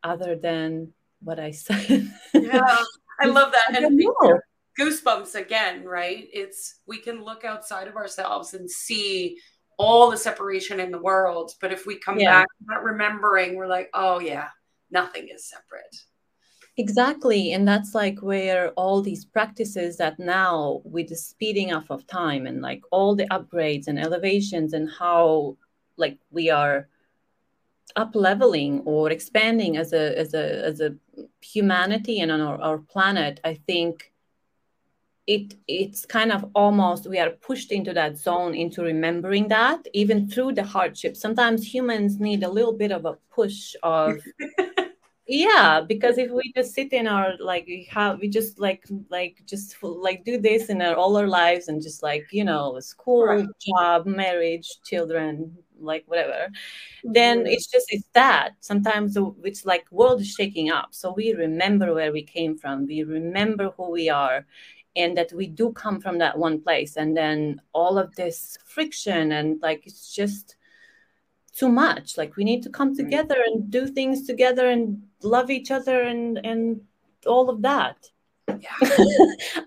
other 0.03 0.35
than 0.35 0.93
what 1.19 1.39
i 1.39 1.51
said. 1.51 2.11
Yeah, 2.33 2.77
I 3.21 3.25
love 3.27 3.51
that. 3.51 3.65
I 3.69 3.77
And 3.77 3.83
don't 3.83 3.97
know. 3.97 4.39
Goosebumps 4.79 5.35
again, 5.35 5.83
right? 5.83 6.27
It's 6.33 6.79
we 6.87 6.99
can 6.99 7.23
look 7.23 7.45
outside 7.45 7.87
of 7.87 7.95
ourselves 7.95 8.53
and 8.53 8.69
see 8.69 9.37
all 9.77 10.09
the 10.11 10.17
separation 10.17 10.79
in 10.79 10.91
the 10.91 11.01
world. 11.01 11.51
But 11.61 11.71
if 11.71 11.85
we 11.85 11.97
come 11.97 12.19
Yeah. 12.19 12.41
back 12.41 12.47
that 12.67 12.83
remembering, 12.83 13.55
we're 13.55 13.67
like, 13.67 13.89
oh 13.93 14.19
yeah, 14.19 14.49
nothing 14.91 15.29
is 15.29 15.45
separate. 15.49 15.95
Exactly. 16.77 17.53
And 17.53 17.67
that's 17.67 17.93
like 17.93 18.19
where 18.21 18.71
all 18.71 19.01
these 19.01 19.25
practices 19.25 19.97
that 19.97 20.17
now 20.17 20.81
with 20.83 21.09
the 21.09 21.15
speeding 21.15 21.71
up 21.71 21.85
of 21.91 22.07
time 22.07 22.47
and 22.47 22.61
like 22.61 22.81
all 22.91 23.15
the 23.15 23.27
upgrades 23.27 23.87
and 23.87 23.99
elevations 23.99 24.73
and 24.73 24.89
how 24.89 25.55
like 25.97 26.17
we 26.31 26.49
are 26.49 26.87
up 27.95 28.15
leveling 28.15 28.81
or 28.85 29.11
expanding 29.11 29.77
as 29.77 29.93
a 29.93 30.17
as 30.17 30.33
a 30.33 30.65
as 30.65 30.79
a 30.81 30.95
humanity 31.41 32.21
and 32.21 32.31
on 32.31 32.41
our, 32.41 32.59
our 32.59 32.77
planet, 32.79 33.39
I 33.43 33.53
think 33.67 34.11
it 35.27 35.55
it's 35.67 36.05
kind 36.05 36.31
of 36.31 36.45
almost 36.53 37.09
we 37.09 37.17
are 37.19 37.29
pushed 37.29 37.71
into 37.71 37.93
that 37.93 38.17
zone 38.17 38.53
into 38.53 38.81
remembering 38.83 39.47
that 39.47 39.79
even 39.93 40.27
through 40.27 40.53
the 40.53 40.63
hardship. 40.63 41.15
Sometimes 41.15 41.65
humans 41.73 42.19
need 42.19 42.43
a 42.43 42.49
little 42.49 42.73
bit 42.73 42.91
of 42.91 43.05
a 43.05 43.15
push 43.33 43.73
of 43.83 44.17
yeah 45.27 45.79
because 45.79 46.17
if 46.17 46.29
we 46.31 46.51
just 46.53 46.73
sit 46.73 46.91
in 46.91 47.07
our 47.07 47.37
like 47.39 47.65
we 47.65 47.87
have 47.89 48.19
we 48.19 48.27
just 48.27 48.59
like 48.59 48.83
like 49.09 49.41
just 49.45 49.81
like 49.81 50.25
do 50.25 50.37
this 50.37 50.67
in 50.69 50.81
our 50.81 50.95
all 50.95 51.15
our 51.15 51.27
lives 51.27 51.69
and 51.69 51.81
just 51.81 52.03
like 52.03 52.25
you 52.31 52.43
know 52.43 52.77
school 52.81 53.25
Right. 53.25 53.47
job 53.61 54.05
marriage 54.05 54.69
children 54.83 55.55
like 55.79 56.03
whatever 56.07 56.49
then 57.05 57.39
Mhm. 57.45 57.53
it's 57.53 57.67
just 57.67 57.87
it's 57.89 58.07
that 58.13 58.51
sometimes 58.59 59.17
it's 59.43 59.65
like 59.65 59.85
world 59.91 60.19
is 60.21 60.29
shaking 60.31 60.69
up 60.69 60.89
so 60.91 61.13
we 61.13 61.33
remember 61.33 61.93
where 61.93 62.11
we 62.11 62.23
came 62.23 62.57
from 62.57 62.85
we 62.85 63.03
remember 63.03 63.71
who 63.77 63.91
we 63.91 64.09
are 64.09 64.45
and 64.95 65.17
that 65.17 65.31
we 65.33 65.47
do 65.47 65.71
come 65.73 65.99
from 65.99 66.17
that 66.19 66.37
one 66.37 66.61
place. 66.61 66.97
And 66.97 67.15
then 67.15 67.61
all 67.73 67.97
of 67.97 68.15
this 68.15 68.57
friction 68.65 69.31
and 69.31 69.61
like 69.61 69.85
it's 69.85 70.13
just 70.13 70.55
too 71.53 71.69
much. 71.69 72.17
Like 72.17 72.35
we 72.35 72.43
need 72.43 72.63
to 72.63 72.69
come 72.69 72.95
together 72.95 73.37
and 73.45 73.69
do 73.69 73.87
things 73.87 74.25
together 74.25 74.69
and 74.69 75.01
love 75.21 75.49
each 75.49 75.71
other 75.71 76.01
and 76.01 76.39
and 76.43 76.81
all 77.25 77.49
of 77.49 77.61
that. 77.61 78.09
Yeah. 78.47 78.69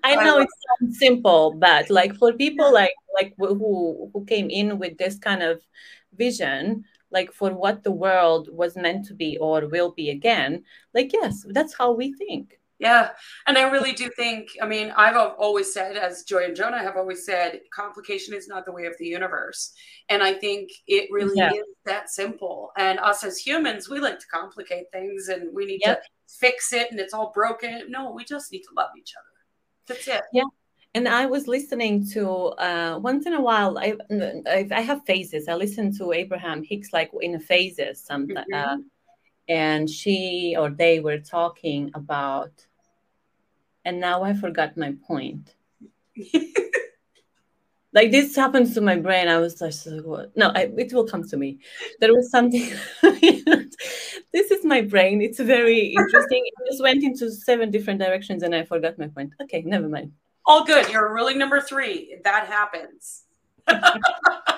i 0.05 0.15
know 0.17 0.39
it 0.39 0.49
sounds 0.79 0.99
simple 0.99 1.55
but 1.55 1.89
like 1.89 2.15
for 2.17 2.35
people 2.35 2.73
like 2.73 2.93
like 3.15 3.33
who 3.39 4.11
who 4.13 4.25
came 4.27 4.51
in 4.51 4.79
with 4.79 4.99
this 4.99 5.19
kind 5.19 5.43
of 5.43 5.63
vision 6.15 6.85
like 7.11 7.33
for 7.33 7.55
what 7.55 7.83
the 7.85 7.91
world 7.91 8.49
was 8.53 8.77
meant 8.77 9.07
to 9.07 9.15
be 9.15 9.39
or 9.39 9.67
will 9.69 9.93
be 9.93 10.11
again 10.11 10.63
like 10.95 11.11
yes 11.15 11.45
that's 11.51 11.75
how 11.75 11.91
we 11.91 12.13
think 12.13 12.59
Yeah. 12.79 13.11
And 13.47 13.57
I 13.57 13.71
really 13.71 13.93
do 13.93 14.11
think, 14.17 14.49
I 14.61 14.67
mean, 14.67 14.93
I've 14.97 15.17
always 15.17 15.73
said, 15.73 15.97
as 15.97 16.25
Joy 16.25 16.45
and 16.45 16.55
Jonah 16.57 16.79
have 16.83 16.97
always 16.97 17.25
said, 17.25 17.61
complication 17.75 18.35
is 18.35 18.49
not 18.49 18.67
the 18.67 18.73
way 18.73 18.85
of 18.85 18.95
the 18.99 19.07
universe. 19.07 19.73
And 20.11 20.23
I 20.23 20.35
think 20.35 20.71
it 20.87 21.09
really 21.11 21.37
Yeah. 21.37 21.53
is 21.53 21.63
that 21.87 22.11
simple. 22.11 22.73
And 22.77 22.99
us 22.99 23.25
as 23.25 23.39
humans, 23.39 23.89
we 23.89 23.99
like 23.99 24.19
to 24.19 24.27
complicate 24.27 24.87
things 24.93 25.29
and 25.29 25.55
we 25.55 25.65
need 25.65 25.81
Yep. 25.87 26.03
to 26.03 26.09
fix 26.29 26.73
it 26.73 26.91
and 26.91 27.01
it's 27.01 27.15
all 27.15 27.33
broken. 27.35 27.91
No, 27.91 28.11
we 28.13 28.25
just 28.25 28.53
need 28.53 28.63
to 28.63 28.75
love 28.77 28.91
each 28.99 29.15
other. 29.17 29.27
That's 29.87 30.09
it. 30.09 30.23
Yeah. 30.33 30.45
And 30.95 31.07
i 31.09 31.27
was 31.27 31.47
listening 31.47 32.07
to 32.09 32.27
uh 32.69 32.99
once 32.99 33.27
in 33.27 33.35
a 33.35 33.41
while 33.41 33.77
i 33.77 33.95
i, 34.51 34.81
have 34.81 35.05
phases 35.05 35.47
i 35.47 35.55
listen 35.55 35.95
to 35.99 36.13
abraham 36.13 36.63
hicks 36.63 36.91
like 36.95 37.11
in 37.21 37.39
phases 37.39 38.03
sometimes 38.03 38.47
uh, 38.55 38.77
and 39.49 39.89
she 39.91 40.57
or 40.59 40.71
they 40.71 41.01
were 41.01 41.19
talking 41.19 41.91
about 41.95 42.66
and 43.87 43.99
now 43.99 44.23
i 44.23 44.33
forgot 44.35 44.77
my 44.77 44.93
point 45.07 45.55
like 47.93 48.11
this 48.11 48.37
happens 48.37 48.75
to 48.75 48.81
my 48.81 48.97
brain 48.97 49.29
i 49.29 49.39
was 49.39 49.61
like 49.61 49.75
what? 50.05 50.37
no 50.37 50.49
I, 50.55 50.71
it 50.77 50.93
will 50.93 51.07
come 51.07 51.25
to 51.29 51.37
me 51.37 51.59
there 52.01 52.15
was 52.15 52.31
something 52.31 52.69
this 53.03 54.51
is 54.51 54.65
my 54.65 54.83
brain 54.83 55.23
it's 55.23 55.41
very 55.41 55.95
interesting 56.01 56.43
it 56.45 56.71
just 56.71 56.83
went 56.83 57.03
into 57.03 57.31
seven 57.31 57.71
different 57.71 58.01
directions 58.01 58.43
and 58.43 58.55
i 58.55 58.65
forgot 58.65 58.99
my 58.99 59.09
point 59.09 59.33
okay 59.41 59.63
never 59.63 59.89
mind 59.89 60.13
all 60.47 60.65
good. 60.65 60.89
You're 60.91 61.13
ruling 61.13 61.39
number 61.39 61.61
three. 61.61 62.19
That 62.23 62.47
happens. 62.47 63.25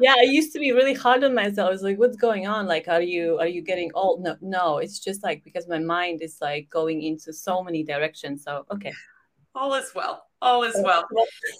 yeah 0.00 0.14
i 0.18 0.22
used 0.22 0.52
to 0.52 0.58
be 0.58 0.72
really 0.72 0.94
hard 0.94 1.24
on 1.24 1.34
myself 1.34 1.68
i 1.68 1.70
was 1.70 1.82
like 1.82 1.98
what's 1.98 2.16
going 2.16 2.46
on 2.46 2.66
like 2.66 2.88
are 2.88 3.02
you 3.02 3.38
are 3.38 3.46
you 3.46 3.62
getting 3.62 3.90
old 3.94 4.22
no 4.22 4.36
no 4.40 4.78
it's 4.78 4.98
just 4.98 5.22
like 5.22 5.42
because 5.44 5.66
my 5.68 5.78
mind 5.78 6.22
is 6.22 6.38
like 6.40 6.68
going 6.70 7.02
into 7.02 7.32
so 7.32 7.62
many 7.62 7.82
directions 7.82 8.44
so 8.44 8.64
okay 8.70 8.92
All 9.54 9.72
is 9.72 9.92
well. 9.94 10.24
All 10.42 10.64
is 10.64 10.76
well. 10.84 11.04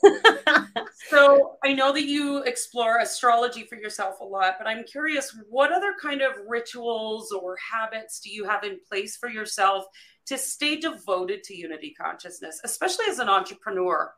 So 1.09 1.57
I 1.65 1.73
know 1.73 1.93
that 1.93 2.05
you 2.05 2.43
explore 2.43 2.99
astrology 2.99 3.63
for 3.63 3.77
yourself 3.77 4.21
a 4.21 4.25
lot, 4.25 4.57
but 4.59 4.67
I'm 4.67 4.85
curious 4.85 5.35
what 5.49 5.73
other 5.73 5.95
kind 5.99 6.21
of 6.21 6.33
rituals 6.47 7.33
or 7.33 7.57
habits 7.57 8.21
do 8.21 8.29
you 8.29 8.45
have 8.45 8.65
in 8.65 8.79
place 8.87 9.17
for 9.17 9.31
yourself 9.31 9.87
to 10.27 10.37
stay 10.37 10.77
devoted 10.77 11.43
to 11.45 11.57
unity 11.57 11.95
consciousness, 11.99 12.61
especially 12.65 13.07
as 13.09 13.19
an 13.19 13.31
entrepreneur? 13.31 14.13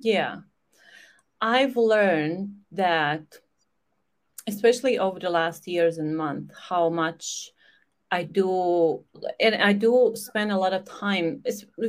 yeah 0.00 0.36
i've 1.40 1.76
learned 1.76 2.54
that 2.72 3.22
especially 4.48 4.98
over 4.98 5.18
the 5.18 5.30
last 5.30 5.68
years 5.68 5.98
and 5.98 6.16
month 6.16 6.50
how 6.68 6.88
much 6.88 7.50
i 8.10 8.22
do 8.22 9.04
and 9.38 9.54
i 9.56 9.72
do 9.72 10.12
spend 10.14 10.50
a 10.50 10.56
lot 10.56 10.72
of 10.72 10.84
time 10.84 11.42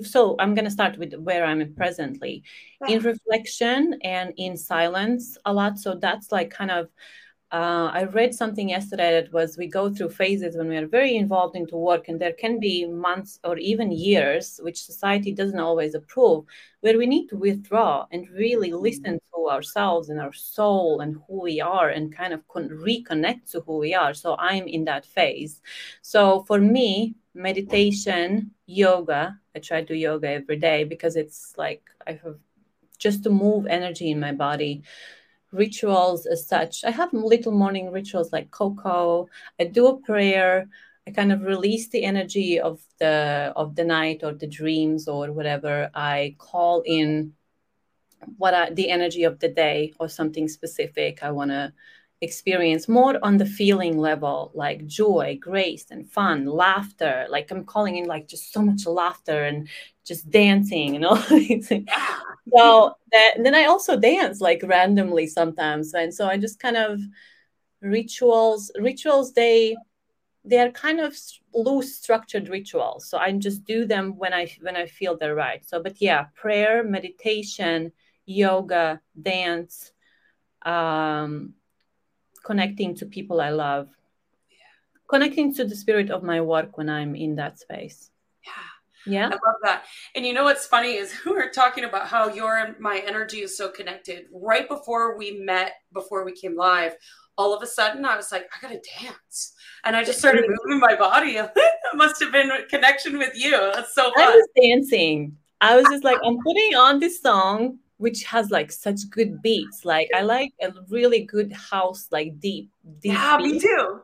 so 0.04 0.36
i'm 0.40 0.54
going 0.54 0.66
to 0.66 0.72
start 0.72 0.98
with 0.98 1.14
where 1.16 1.46
i'm 1.46 1.74
presently. 1.76 2.44
In 2.88 3.02
reflection 3.02 4.00
and 4.04 4.34
in 4.38 4.56
silence 4.58 5.38
a 5.46 5.54
lot 5.54 5.80
so 5.80 5.96
that's 5.96 6.32
like 6.32 6.50
kind 6.50 6.72
of 6.72 6.90
uh, 7.52 7.90
I 7.92 8.04
read 8.04 8.36
something 8.36 8.70
yesterday 8.70 9.20
that 9.20 9.34
was 9.34 9.58
we 9.58 9.66
go 9.66 9.92
through 9.92 10.12
phases 10.12 10.56
when 10.56 10.68
we 10.68 10.78
are 10.78 10.86
very 10.88 11.16
involved 11.16 11.56
into 11.56 11.78
work, 11.78 12.08
and 12.08 12.22
there 12.22 12.34
can 12.34 12.60
be 12.60 12.86
months 12.86 13.40
or 13.44 13.58
even 13.58 13.92
years, 13.92 14.60
which 14.62 14.84
society 14.84 15.32
doesn't 15.32 15.60
always 15.60 15.96
approve, 15.96 16.46
where 16.82 16.98
we 16.98 17.08
need 17.08 17.28
to 17.30 17.38
withdraw 17.38 18.06
and 18.12 18.30
really 18.30 18.70
mm-hmm. 18.70 18.84
listen 18.84 19.20
to 19.34 19.50
ourselves 19.50 20.10
and 20.10 20.20
our 20.20 20.34
soul 20.34 21.00
and 21.02 21.18
who 21.28 21.42
we 21.42 21.60
are 21.60 21.90
and 21.90 22.16
kind 22.16 22.34
of 22.34 22.48
con- 22.48 22.70
reconnect 22.70 23.50
to 23.52 23.62
who 23.62 23.80
we 23.80 23.96
are. 23.96 24.14
So 24.14 24.36
I'm 24.38 24.68
in 24.68 24.86
that 24.86 25.08
phase. 25.08 25.62
So 26.04 26.44
for 26.44 26.60
me, 26.60 27.16
meditation, 27.34 28.52
yoga, 28.68 29.40
I 29.56 29.60
try 29.60 29.82
to 29.82 29.88
do 29.88 29.96
yoga 29.96 30.30
every 30.30 30.58
day 30.58 30.84
because 30.84 31.16
it's 31.16 31.56
like 31.58 31.82
I 32.06 32.20
have 32.24 32.38
just 33.00 33.24
to 33.24 33.32
move 33.32 33.66
energy 33.66 34.12
in 34.12 34.20
my 34.20 34.34
body 34.34 34.84
rituals 35.52 36.26
as 36.26 36.48
such. 36.48 36.84
I 36.84 36.92
have 36.92 37.14
little 37.14 37.52
morning 37.52 37.92
rituals 37.92 38.32
like 38.32 38.52
cocoa. 38.52 39.28
I 39.60 39.66
do 39.66 39.88
a 39.88 39.98
prayer. 39.98 40.68
I 41.08 41.12
kind 41.12 41.32
of 41.32 41.42
release 41.42 41.90
the 41.90 42.04
energy 42.04 42.60
of 42.60 42.82
the 43.00 43.52
of 43.56 43.76
the 43.76 43.84
night 43.84 44.22
or 44.24 44.34
the 44.34 44.48
dreams 44.48 45.08
or 45.08 45.32
whatever. 45.32 45.90
I 45.94 46.36
call 46.38 46.84
in 46.86 47.34
what 48.38 48.54
I, 48.54 48.70
the 48.72 48.90
energy 48.90 49.24
of 49.24 49.40
the 49.40 49.50
day 49.50 49.94
or 50.00 50.10
something 50.10 50.48
specific 50.48 51.24
I 51.24 51.32
want 51.32 51.52
to 51.52 51.74
experience 52.22 52.90
more 52.90 53.18
on 53.24 53.38
the 53.38 53.46
feeling 53.46 53.98
level 53.98 54.52
like 54.54 54.86
joy 54.86 55.38
grace 55.40 55.86
and 55.90 56.12
fun 56.12 56.46
laughter 56.46 57.26
like 57.30 57.50
i'm 57.50 57.64
calling 57.64 57.96
in 57.96 58.06
like 58.06 58.28
just 58.28 58.52
so 58.52 58.62
much 58.62 58.86
laughter 58.86 59.46
and 59.46 59.70
just 60.04 60.30
dancing 60.30 60.98
and 60.98 61.06
all 61.06 61.16
these 61.30 61.70
things 61.70 61.88
so 62.56 62.94
that, 63.12 63.36
then 63.44 63.56
I 63.56 63.66
also 63.66 64.00
dance 64.00 64.42
like 64.42 64.64
randomly 64.64 65.28
sometimes, 65.28 65.94
and 65.94 66.14
so 66.14 66.28
I 66.28 66.38
just 66.38 66.60
kind 66.60 66.78
of 66.78 67.00
rituals. 67.82 68.72
Rituals 68.80 69.34
they 69.34 69.76
they 70.46 70.60
are 70.60 70.72
kind 70.72 71.00
of 71.00 71.16
loose 71.54 71.96
structured 71.96 72.50
rituals, 72.50 73.10
so 73.10 73.18
I 73.18 73.32
just 73.34 73.64
do 73.66 73.86
them 73.86 74.18
when 74.18 74.34
I 74.34 74.54
when 74.62 74.76
I 74.76 74.86
feel 74.86 75.18
they're 75.18 75.36
right. 75.36 75.68
So, 75.68 75.82
but 75.82 76.02
yeah, 76.02 76.26
prayer, 76.36 76.84
meditation, 76.84 77.92
yoga, 78.26 79.02
dance, 79.22 79.92
um, 80.66 81.54
connecting 82.44 82.96
to 82.96 83.06
people 83.06 83.42
I 83.42 83.50
love, 83.50 83.90
yeah. 84.50 84.58
connecting 85.08 85.54
to 85.56 85.66
the 85.66 85.76
spirit 85.76 86.10
of 86.10 86.24
my 86.24 86.42
work 86.42 86.78
when 86.78 86.90
I'm 86.90 87.16
in 87.16 87.36
that 87.36 87.60
space. 87.60 88.12
Yeah. 89.06 89.28
I 89.28 89.30
love 89.30 89.56
that. 89.64 89.86
And 90.16 90.26
you 90.26 90.34
know 90.34 90.44
what's 90.44 90.66
funny 90.66 90.96
is 90.96 91.14
we 91.26 91.32
were 91.32 91.50
talking 91.50 91.86
about 91.86 92.08
how 92.08 92.34
your 92.34 92.58
and 92.58 92.80
my 92.80 93.04
energy 93.06 93.40
is 93.40 93.58
so 93.58 93.70
connected. 93.70 94.26
Right 94.32 94.68
before 94.68 95.18
we 95.18 95.40
met, 95.40 95.74
before 95.94 96.24
we 96.24 96.32
came 96.32 96.56
live, 96.56 96.96
all 97.38 97.54
of 97.54 97.64
a 97.64 97.68
sudden 97.68 98.06
I 98.06 98.16
was 98.18 98.32
like, 98.32 98.50
I 98.54 98.62
gotta 98.62 98.82
dance. 99.02 99.54
And 99.84 99.96
I 99.96 100.04
just 100.04 100.20
started 100.20 100.46
moving 100.48 100.80
my 100.80 100.96
body. 100.96 101.38
it 101.38 101.52
must 101.96 102.22
have 102.22 102.32
been 102.32 102.52
a 102.52 102.66
connection 102.66 103.18
with 103.18 103.34
you. 103.36 103.52
That's 103.52 103.96
so 103.96 104.12
fun. 104.12 104.14
I 104.18 104.30
was 104.30 104.48
dancing. 104.62 105.38
I 105.62 105.76
was 105.76 105.86
just 105.90 106.04
like, 106.04 106.18
I'm 106.24 106.38
putting 106.44 106.76
on 106.76 107.00
this 107.00 107.22
song 107.22 107.80
which 108.00 108.24
has 108.24 108.50
like 108.50 108.72
such 108.72 109.02
good 109.10 109.42
beats. 109.42 109.84
Like 109.84 110.10
I 110.16 110.22
like 110.22 110.54
a 110.62 110.72
really 110.90 111.26
good 111.26 111.52
house, 111.52 112.08
like 112.12 112.40
deep, 112.40 112.72
deep. 113.02 113.12
Yeah, 113.12 113.38
beats. 113.38 113.54
me 113.54 113.60
too. 113.60 114.02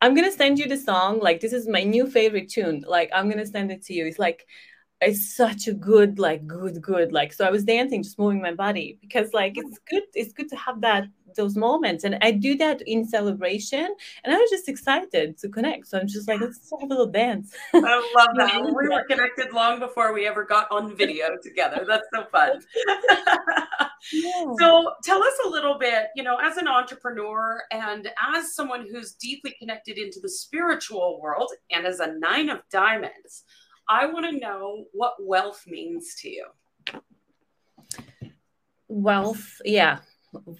I'm 0.00 0.14
gonna 0.14 0.32
send 0.32 0.58
you 0.58 0.68
the 0.68 0.76
song. 0.76 1.20
Like 1.20 1.40
this 1.40 1.52
is 1.52 1.68
my 1.68 1.82
new 1.82 2.08
favorite 2.10 2.48
tune. 2.50 2.84
Like 2.86 3.10
I'm 3.14 3.28
gonna 3.30 3.46
send 3.46 3.70
it 3.72 3.82
to 3.86 3.94
you. 3.94 4.06
It's 4.06 4.18
like 4.18 4.46
it's 5.00 5.34
such 5.34 5.68
a 5.68 5.74
good, 5.74 6.18
like 6.18 6.46
good, 6.46 6.80
good. 6.80 7.12
Like 7.12 7.32
so 7.32 7.44
I 7.44 7.50
was 7.50 7.64
dancing, 7.64 8.02
just 8.02 8.18
moving 8.18 8.40
my 8.40 8.54
body 8.54 8.98
because 9.00 9.32
like 9.32 9.54
hmm. 9.54 9.66
it's 9.66 9.78
good. 9.88 10.02
It's 10.14 10.32
good 10.32 10.48
to 10.50 10.56
have 10.56 10.80
that 10.82 11.08
those 11.36 11.56
moments. 11.56 12.02
And 12.02 12.18
I 12.22 12.32
do 12.32 12.56
that 12.56 12.82
in 12.82 13.06
celebration. 13.06 13.94
And 14.24 14.34
I 14.34 14.38
was 14.38 14.50
just 14.50 14.68
excited 14.68 15.38
to 15.38 15.48
connect. 15.48 15.86
So 15.86 15.98
I'm 15.98 16.08
just 16.08 16.26
like, 16.26 16.40
let's 16.40 16.70
have 16.70 16.82
a 16.82 16.86
little 16.86 17.06
dance. 17.06 17.54
I 17.74 18.12
love 18.16 18.30
that. 18.36 18.64
we 18.64 18.88
were 18.88 19.04
connected 19.08 19.52
long 19.52 19.78
before 19.78 20.12
we 20.12 20.26
ever 20.26 20.44
got 20.44 20.66
on 20.70 20.96
video 20.96 21.36
together. 21.42 21.84
That's 21.86 22.06
so 22.12 22.24
fun. 22.32 22.60
yeah. 24.12 24.44
So 24.58 24.92
tell 25.04 25.22
us 25.22 25.34
a 25.44 25.48
little 25.48 25.78
bit, 25.78 26.06
you 26.16 26.22
know, 26.22 26.38
as 26.42 26.56
an 26.56 26.66
entrepreneur 26.66 27.62
and 27.70 28.08
as 28.34 28.54
someone 28.54 28.86
who's 28.90 29.12
deeply 29.12 29.54
connected 29.58 29.98
into 29.98 30.18
the 30.20 30.30
spiritual 30.30 31.20
world 31.20 31.50
and 31.70 31.86
as 31.86 32.00
a 32.00 32.14
nine 32.18 32.48
of 32.48 32.60
diamonds, 32.70 33.44
I 33.88 34.06
want 34.06 34.26
to 34.26 34.38
know 34.38 34.84
what 34.92 35.14
wealth 35.20 35.64
means 35.66 36.14
to 36.22 36.28
you. 36.28 36.46
Wealth, 38.88 39.60
yeah 39.64 39.98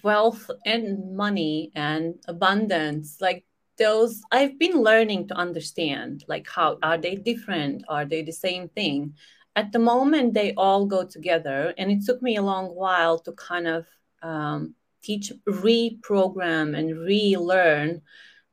wealth 0.03 0.49
and 0.65 1.15
money 1.15 1.71
and 1.75 2.15
abundance 2.27 3.17
like 3.21 3.45
those 3.77 4.21
i've 4.31 4.57
been 4.57 4.81
learning 4.81 5.27
to 5.27 5.35
understand 5.35 6.23
like 6.27 6.47
how 6.47 6.77
are 6.81 6.97
they 6.97 7.15
different 7.15 7.83
are 7.87 8.05
they 8.05 8.21
the 8.21 8.31
same 8.31 8.67
thing 8.69 9.13
at 9.55 9.71
the 9.71 9.79
moment 9.79 10.33
they 10.33 10.53
all 10.55 10.85
go 10.85 11.05
together 11.05 11.73
and 11.77 11.91
it 11.91 12.03
took 12.05 12.21
me 12.21 12.35
a 12.37 12.41
long 12.41 12.67
while 12.67 13.19
to 13.19 13.31
kind 13.33 13.67
of 13.67 13.85
um, 14.23 14.73
teach 15.03 15.31
reprogram 15.47 16.77
and 16.77 16.97
relearn 16.97 18.01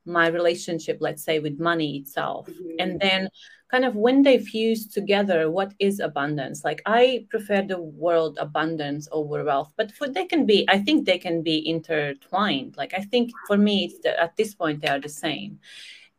my 0.04 0.28
relationship 0.28 0.98
let's 1.00 1.24
say 1.24 1.38
with 1.38 1.58
money 1.58 1.96
itself 1.96 2.46
mm-hmm. 2.48 2.76
and 2.78 3.00
then 3.00 3.28
kind 3.74 3.84
of 3.84 3.96
when 3.96 4.22
they 4.22 4.38
fuse 4.38 4.86
together 4.86 5.50
what 5.50 5.74
is 5.80 5.98
abundance? 5.98 6.64
Like 6.64 6.80
i 6.86 7.26
prefer 7.28 7.60
the 7.62 7.80
word 7.80 8.34
abundance 8.38 9.08
over 9.10 9.42
wealth 9.42 9.72
but 9.76 9.90
for 9.90 10.06
they 10.08 10.26
can 10.26 10.46
be 10.46 10.58
i 10.68 10.78
think 10.78 10.98
they 11.06 11.18
can 11.18 11.42
be 11.42 11.56
intertwined. 11.68 12.76
Like 12.76 12.94
i 12.94 13.02
think 13.10 13.32
for 13.48 13.56
me 13.56 13.86
it's 13.86 13.98
the, 14.04 14.12
at 14.26 14.36
this 14.36 14.54
point 14.54 14.80
they 14.80 14.88
are 14.94 15.00
the 15.00 15.08
same. 15.26 15.58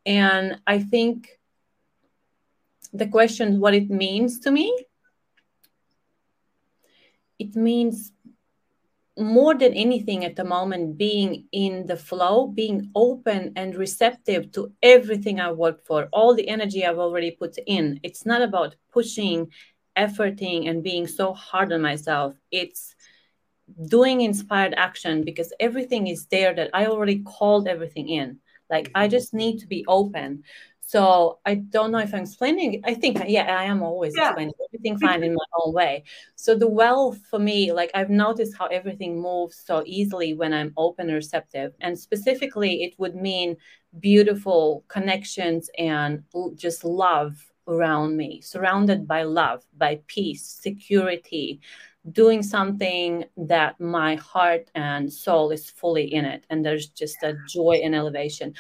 And 0.06 0.60
i 0.68 0.80
think 0.80 1.16
the 2.92 3.08
question 3.08 3.62
what 3.62 3.74
it 3.74 3.90
means 3.90 4.40
to 4.40 4.52
me 4.52 4.68
it 7.40 7.56
means 7.56 8.12
more 9.18 9.56
than 9.56 9.74
anything 9.74 10.26
at 10.26 10.36
the 10.36 10.44
moment 10.44 10.98
being 10.98 11.48
in 11.54 11.86
the 11.86 11.96
flow 11.96 12.48
being 12.48 12.92
open 12.96 13.54
and 13.56 13.76
receptive 13.76 14.52
to 14.52 14.72
everything 14.84 15.40
i 15.40 15.50
worked 15.50 15.88
for 15.88 16.10
all 16.12 16.36
the 16.36 16.48
energy 16.50 16.86
i've 16.86 17.00
already 17.00 17.32
put 17.32 17.58
in. 17.66 18.00
It's 18.04 18.26
not 18.26 18.42
about 18.42 18.76
pushing 18.92 19.52
efforting 19.98 20.70
and 20.70 20.84
being 20.84 21.08
so 21.08 21.34
hard 21.34 21.72
on 21.72 21.82
myself. 21.82 22.36
It's 22.52 22.96
doing 23.88 24.20
inspired 24.20 24.74
action 24.76 25.24
because 25.24 25.54
everything 25.60 26.08
is 26.08 26.26
there 26.28 26.54
that 26.54 26.70
i 26.74 26.86
already 26.88 27.20
called 27.20 27.68
everything 27.68 28.10
in. 28.10 28.40
Like 28.70 28.92
i 28.96 29.06
mm-hmm. 29.06 29.12
just 29.12 29.34
need 29.34 29.60
to 29.60 29.68
be 29.68 29.86
open 29.88 30.44
so 30.88 31.40
I 31.46 31.56
don't 31.56 31.92
know 31.92 31.98
if 31.98 32.14
I'm 32.14 32.22
explaining. 32.22 32.84
I 32.86 32.94
think 32.94 33.20
yeah, 33.28 33.58
I 33.58 33.64
am 33.64 33.82
always 33.82 34.14
yeah. 34.16 34.30
explaining 34.30 34.54
everything 34.70 35.00
fine 35.00 35.24
in 35.24 35.34
my 35.34 35.46
own 35.60 35.74
way. 35.74 36.04
So 36.36 36.56
the 36.56 36.68
wealth 36.68 37.18
for 37.28 37.40
me, 37.40 37.74
like 37.74 37.90
I've 37.96 38.12
noticed 38.12 38.56
how 38.56 38.68
everything 38.68 39.20
moves 39.20 39.58
so 39.66 39.82
easily 39.88 40.36
when 40.36 40.54
I'm 40.54 40.74
open 40.78 41.08
and 41.08 41.16
receptive. 41.16 41.74
And 41.82 41.98
specifically, 41.98 42.84
it 42.84 42.94
would 43.00 43.16
mean 43.16 43.58
beautiful 44.00 44.86
connections 44.88 45.72
and 45.80 46.24
just 46.56 46.84
love 46.84 47.36
around 47.68 48.16
me, 48.16 48.42
surrounded 48.42 49.08
by 49.08 49.24
love, 49.24 49.64
by 49.76 50.02
peace, 50.06 50.46
security, 50.46 51.62
doing 52.12 52.44
something 52.44 53.26
that 53.36 53.80
my 53.80 54.14
heart 54.16 54.70
and 54.76 55.12
soul 55.12 55.50
is 55.50 55.68
fully 55.68 56.14
in 56.14 56.26
it. 56.26 56.46
And 56.52 56.64
there's 56.64 56.90
just 56.90 57.24
a 57.24 57.36
joy 57.48 57.82
and 57.84 57.96
elevation 57.96 58.54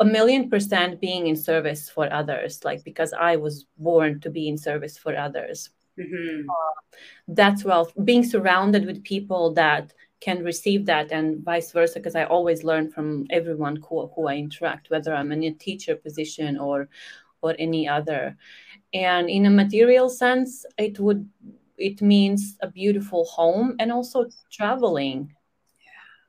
a 0.00 0.04
million 0.04 0.50
percent 0.50 1.00
being 1.00 1.26
in 1.26 1.36
service 1.36 1.88
for 1.88 2.12
others 2.12 2.64
like 2.64 2.84
because 2.84 3.12
i 3.18 3.36
was 3.36 3.66
born 3.78 4.20
to 4.20 4.30
be 4.30 4.48
in 4.48 4.58
service 4.58 4.98
for 4.98 5.16
others. 5.16 5.70
Mm-hmm. 5.98 6.50
uh, 6.50 6.98
that's 7.28 7.64
wealth 7.64 7.90
being 8.04 8.22
surrounded 8.22 8.84
with 8.84 9.02
people 9.02 9.54
that 9.54 9.94
can 10.20 10.44
receive 10.44 10.84
that 10.84 11.10
and 11.10 11.42
vice 11.42 11.72
versa 11.72 11.98
because 11.98 12.14
i 12.14 12.24
always 12.24 12.64
learn 12.64 12.90
from 12.90 13.26
everyone 13.30 13.76
who, 13.76 14.06
who 14.14 14.28
i 14.28 14.34
interact 14.36 14.90
whether 14.90 15.14
i'm 15.14 15.32
in 15.32 15.44
a 15.44 15.52
teacher 15.52 15.96
position 15.96 16.58
or 16.58 16.88
or 17.42 17.54
any 17.58 17.88
other. 17.88 18.36
And 18.92 19.28
in 19.28 19.46
a 19.46 19.50
material 19.50 20.08
sense 20.08 20.64
it 20.78 20.98
would 20.98 21.28
it 21.78 22.00
means 22.00 22.56
a 22.62 22.70
beautiful 22.70 23.24
home 23.26 23.76
and 23.78 23.92
also 23.92 24.26
traveling 24.50 25.34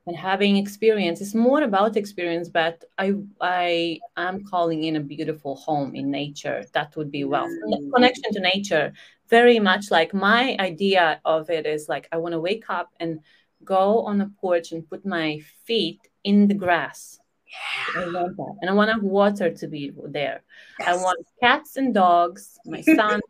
and 0.08 0.16
having 0.16 0.58
experience 0.58 1.22
it's 1.22 1.36
more 1.36 1.62
about 1.64 1.98
experience 1.98 2.50
but 2.50 2.84
i 2.98 3.14
i 3.42 4.00
am 4.16 4.44
calling 4.46 4.84
in 4.84 4.96
a 4.96 5.00
beautiful 5.00 5.56
home 5.56 5.94
in 5.96 6.10
nature 6.10 6.64
that 6.74 6.96
would 6.96 7.12
be 7.12 7.24
wealth 7.24 7.52
mm. 7.68 7.94
connection 7.94 8.32
to 8.32 8.40
nature 8.40 8.92
very 9.28 9.60
much 9.60 9.92
like 9.92 10.14
my 10.14 10.56
idea 10.60 11.20
of 11.26 11.50
it 11.50 11.66
is 11.66 11.88
like 11.90 12.08
i 12.12 12.18
want 12.18 12.34
to 12.34 12.40
wake 12.40 12.70
up 12.70 12.90
and 13.00 13.20
go 13.64 14.02
on 14.06 14.22
a 14.22 14.32
porch 14.40 14.72
and 14.72 14.90
put 14.90 15.06
my 15.06 15.40
feet 15.66 16.00
in 16.24 16.48
the 16.48 16.54
grass 16.54 17.20
yeah. 17.48 18.02
I 18.02 18.12
want 18.12 18.38
that. 18.38 18.56
And 18.62 18.70
I 18.70 18.74
want 18.74 19.04
water 19.04 19.50
to 19.50 19.68
be 19.68 19.94
there. 20.10 20.44
Yes. 20.80 20.88
I 20.90 20.96
want 21.02 21.26
cats 21.42 21.78
and 21.78 21.94
dogs, 21.94 22.60
my 22.66 22.82
son, 22.96 23.22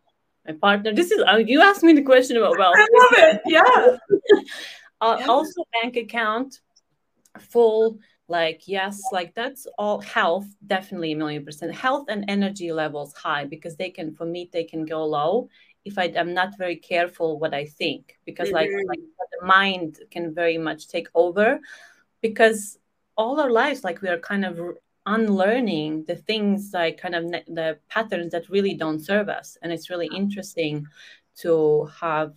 my 0.48 0.54
partner. 0.54 0.94
This 0.94 1.12
is, 1.12 1.22
uh, 1.22 1.38
you 1.38 1.62
asked 1.62 1.84
me 1.84 1.94
the 1.94 2.02
question 2.02 2.38
about 2.38 2.58
wealth. 2.58 2.76
I 2.76 2.88
love 2.92 3.36
it. 3.36 3.42
Yeah. 3.46 3.62
uh, 5.02 5.18
yeah. 5.20 5.28
Also, 5.28 5.64
bank 5.82 5.98
account 5.98 6.62
full 7.42 8.00
like 8.30 8.64
yes 8.68 9.02
like 9.12 9.34
that's 9.36 9.68
all 9.78 10.02
health 10.02 10.48
definitely 10.66 11.14
a 11.14 11.16
million 11.16 11.46
percent 11.46 11.74
health 11.74 12.06
and 12.10 12.26
energy 12.28 12.72
levels 12.72 13.14
high 13.14 13.46
because 13.46 13.78
they 13.78 13.90
can 13.90 14.14
for 14.14 14.26
me 14.26 14.50
they 14.52 14.64
can 14.64 14.86
go 14.86 15.06
low 15.06 15.48
if 15.86 15.98
I, 15.98 16.06
am 16.08 16.34
not 16.34 16.58
very 16.58 16.76
careful 16.76 17.40
what 17.40 17.54
I 17.54 17.66
think 17.66 18.18
because 18.26 18.52
like, 18.52 18.68
mm-hmm. 18.68 18.90
like 18.90 19.00
the 19.00 19.48
mind 19.48 20.00
can 20.12 20.34
very 20.34 20.58
much 20.58 20.90
take 20.90 21.08
over 21.16 21.62
because 22.22 22.78
all 23.16 23.40
our 23.40 23.50
lives 23.50 23.86
like 23.86 24.02
we 24.02 24.10
are 24.10 24.20
kind 24.20 24.44
of 24.44 24.60
unlearning 25.06 26.04
the 26.06 26.16
things 26.16 26.72
like 26.74 26.98
kind 26.98 27.16
of 27.16 27.24
ne- 27.24 27.46
the 27.48 27.80
patterns 27.90 28.34
that 28.34 28.50
really 28.50 28.74
don't 28.74 29.00
serve 29.00 29.30
us 29.30 29.58
and 29.62 29.72
it's 29.72 29.90
really 29.90 30.10
interesting 30.14 30.86
to 31.38 31.90
have 32.02 32.34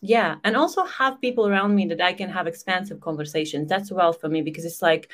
yeah 0.00 0.36
and 0.44 0.56
also 0.56 0.84
have 0.84 1.20
people 1.20 1.46
around 1.46 1.74
me 1.74 1.86
that 1.86 2.00
i 2.00 2.12
can 2.12 2.28
have 2.28 2.46
expansive 2.46 3.00
conversations. 3.00 3.68
That's 3.68 3.92
well 3.92 4.12
for 4.12 4.28
me 4.28 4.42
because 4.42 4.64
it's 4.64 4.82
like 4.82 5.10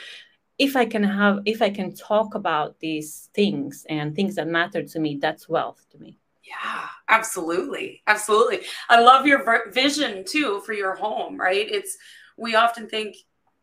if 0.59 0.77
i 0.77 0.85
can 0.85 1.03
have 1.03 1.41
if 1.45 1.61
i 1.61 1.71
can 1.71 1.95
talk 1.95 2.35
about 2.35 2.79
these 2.81 3.29
things 3.35 3.85
and 3.89 4.15
things 4.15 4.37
that 4.37 4.49
matter 4.49 4.83
to 4.83 4.99
me 5.01 5.19
that's 5.21 5.49
wealth 5.49 5.85
to 5.91 5.99
me. 5.99 6.19
Yeah 6.45 6.89
absolutely 7.09 8.03
absolutely. 8.07 8.61
I 8.89 9.01
love 9.01 9.27
your 9.27 9.71
vision 9.71 10.25
too 10.25 10.61
for 10.61 10.73
your 10.73 10.95
home 10.95 11.39
right? 11.39 11.69
It's 11.71 11.97
we 12.37 12.55
often 12.55 12.89
think 12.89 13.17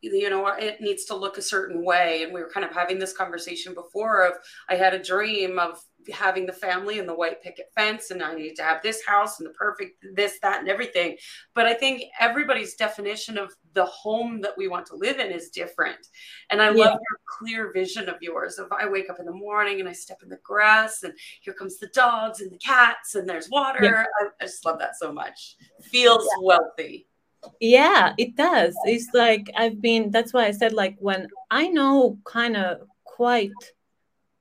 you 0.04 0.30
know 0.30 0.46
it 0.48 0.82
needs 0.82 1.06
to 1.06 1.16
look 1.16 1.38
a 1.38 1.42
certain 1.42 1.84
way 1.84 2.24
and 2.24 2.34
we 2.34 2.42
were 2.42 2.50
kind 2.50 2.66
of 2.66 2.74
having 2.74 3.00
this 3.00 3.14
conversation 3.14 3.74
before 3.74 4.26
of 4.26 4.34
i 4.70 4.76
had 4.76 4.94
a 4.94 5.02
dream 5.02 5.58
of 5.58 5.80
having 6.12 6.46
the 6.46 6.52
family 6.52 7.00
and 7.00 7.08
the 7.08 7.16
white 7.16 7.42
picket 7.42 7.68
fence 7.78 8.12
and 8.12 8.22
i 8.22 8.36
need 8.36 8.56
to 8.56 8.62
have 8.62 8.84
this 8.84 9.02
house 9.06 9.40
and 9.40 9.48
the 9.48 9.54
perfect 9.54 10.04
this 10.16 10.38
that 10.42 10.60
and 10.60 10.68
everything 10.68 11.16
but 11.56 11.66
i 11.66 11.74
think 11.74 12.04
everybody's 12.20 12.76
definition 12.76 13.38
of 13.38 13.54
the 13.74 13.86
home 13.86 14.42
that 14.42 14.58
we 14.58 14.68
want 14.68 14.86
to 14.86 14.96
live 14.96 15.20
in 15.20 15.32
is 15.32 15.50
different 15.50 16.08
and 16.50 16.62
i 16.62 16.66
yeah. 16.66 16.84
love 16.84 17.00
your 17.00 17.20
clear 17.26 17.72
vision 17.72 18.10
of 18.10 18.16
yours 18.20 18.60
of 18.60 18.70
i 18.74 18.86
wake 18.86 19.10
up 19.10 19.20
in 19.20 19.26
the 19.26 19.32
morning 19.32 19.80
and 19.80 19.88
i 19.88 19.94
step 19.94 20.20
in 20.22 20.28
the 20.28 20.40
grass 20.44 21.04
and 21.04 21.14
here 21.42 21.54
comes 21.54 21.80
the 21.80 21.88
dogs 21.88 22.42
and 22.42 22.52
the 22.52 22.58
cats 22.58 23.16
and 23.16 23.28
there's 23.30 23.50
water 23.50 23.80
yeah. 23.82 24.04
I, 24.22 24.28
I, 24.42 24.46
just 24.46 24.66
love 24.66 24.80
that 24.80 24.98
so 25.00 25.14
much 25.14 25.56
feels 25.82 26.26
yeah. 26.26 26.46
wealthy 26.46 27.08
yeah 27.60 28.14
it 28.18 28.36
does. 28.36 28.76
It's 28.86 29.10
like 29.14 29.50
i've 29.56 29.82
been 29.82 30.12
that's 30.12 30.34
why 30.34 30.46
i 30.46 30.52
said 30.52 30.74
like 30.74 30.96
when 31.00 31.28
i 31.52 31.68
know 31.68 32.18
kind 32.26 32.56
of 32.58 32.88
quite 33.04 33.52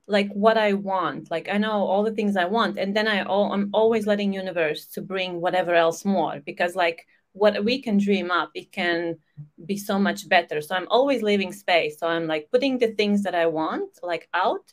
like 0.06 0.30
what 0.32 0.58
i 0.58 0.72
want 0.72 1.30
like 1.30 1.48
i 1.48 1.56
know 1.58 1.86
all 1.86 2.02
the 2.02 2.10
things 2.10 2.36
i 2.36 2.44
want 2.44 2.78
and 2.78 2.94
then 2.96 3.06
i 3.06 3.22
all 3.22 3.52
i'm 3.52 3.70
always 3.72 4.06
letting 4.06 4.32
universe 4.32 4.86
to 4.86 5.00
bring 5.00 5.40
whatever 5.40 5.74
else 5.74 6.04
more 6.04 6.40
because 6.44 6.74
like 6.74 7.06
what 7.32 7.64
we 7.64 7.80
can 7.80 7.98
dream 7.98 8.30
up 8.30 8.50
it 8.54 8.70
can 8.72 9.16
be 9.64 9.76
so 9.76 9.98
much 9.98 10.28
better. 10.28 10.60
So 10.60 10.74
i'm 10.74 10.88
always 10.88 11.22
leaving 11.22 11.52
space. 11.52 11.98
So 11.98 12.06
i'm 12.06 12.26
like 12.26 12.48
putting 12.50 12.78
the 12.78 12.88
things 12.88 13.22
that 13.22 13.34
i 13.34 13.46
want 13.46 13.98
like 14.02 14.28
out 14.34 14.72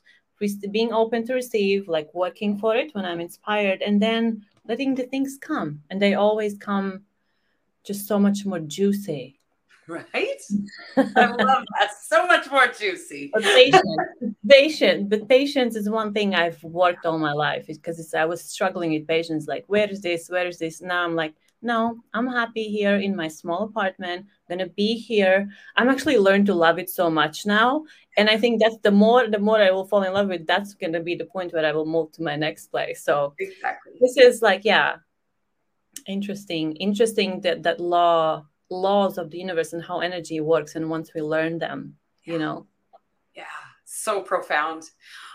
being 0.71 0.93
open 0.93 1.25
to 1.27 1.33
receive 1.33 1.89
like 1.89 2.07
working 2.13 2.57
for 2.57 2.73
it 2.73 2.95
when 2.95 3.03
i'm 3.03 3.19
inspired 3.19 3.81
and 3.81 4.01
then 4.01 4.41
letting 4.69 4.95
the 4.95 5.03
things 5.03 5.37
come 5.41 5.81
and 5.89 6.01
they 6.01 6.13
always 6.13 6.57
come 6.57 7.01
just 7.83 8.07
so 8.07 8.19
much 8.19 8.45
more 8.45 8.59
juicy. 8.59 9.39
Right? 9.87 10.39
I 10.97 11.03
love 11.25 11.65
that. 11.79 11.89
So 12.03 12.27
much 12.27 12.49
more 12.51 12.67
juicy. 12.67 13.31
But 13.33 13.41
patience, 13.41 13.97
patience, 14.47 15.07
but 15.09 15.27
patience 15.27 15.75
is 15.75 15.89
one 15.89 16.13
thing 16.13 16.35
I've 16.35 16.63
worked 16.63 17.07
all 17.07 17.17
my 17.17 17.33
life 17.33 17.65
because 17.65 18.13
I 18.13 18.25
was 18.25 18.43
struggling 18.43 18.93
with 18.93 19.07
patience. 19.07 19.47
Like, 19.47 19.65
where 19.65 19.89
is 19.89 20.01
this? 20.01 20.29
Where 20.29 20.47
is 20.47 20.59
this? 20.59 20.81
Now 20.81 21.03
I'm 21.03 21.15
like, 21.15 21.33
no, 21.61 21.97
I'm 22.13 22.27
happy 22.27 22.65
here 22.65 22.97
in 22.97 23.15
my 23.15 23.27
small 23.27 23.63
apartment. 23.63 24.27
I'm 24.49 24.57
gonna 24.57 24.69
be 24.69 24.93
here. 24.95 25.49
I'm 25.75 25.89
actually 25.89 26.17
learned 26.17 26.45
to 26.45 26.53
love 26.53 26.79
it 26.79 26.89
so 26.89 27.09
much 27.09 27.45
now. 27.45 27.83
And 28.15 28.29
I 28.29 28.37
think 28.37 28.61
that's 28.61 28.77
the 28.83 28.91
more 28.91 29.27
the 29.27 29.39
more 29.39 29.57
I 29.57 29.71
will 29.71 29.85
fall 29.85 30.03
in 30.03 30.13
love 30.13 30.27
with, 30.27 30.47
that's 30.47 30.73
gonna 30.75 31.01
be 31.01 31.15
the 31.15 31.25
point 31.25 31.51
where 31.51 31.65
I 31.65 31.71
will 31.71 31.85
move 31.85 32.11
to 32.13 32.23
my 32.23 32.35
next 32.35 32.67
place. 32.67 33.03
So 33.03 33.33
exactly. 33.39 33.93
this 33.99 34.17
is 34.17 34.41
like, 34.41 34.63
yeah, 34.63 34.97
interesting. 36.07 36.75
Interesting 36.77 37.41
that 37.41 37.63
that 37.63 37.79
law 37.79 38.45
laws 38.69 39.17
of 39.17 39.31
the 39.31 39.39
universe 39.39 39.73
and 39.73 39.83
how 39.83 39.99
energy 39.99 40.39
works 40.39 40.75
and 40.75 40.89
once 40.89 41.11
we 41.15 41.21
learn 41.21 41.57
them 41.57 41.97
you 42.29 42.37
know? 42.37 42.65
Yeah. 43.35 43.43
So 43.85 44.21
profound. 44.21 44.83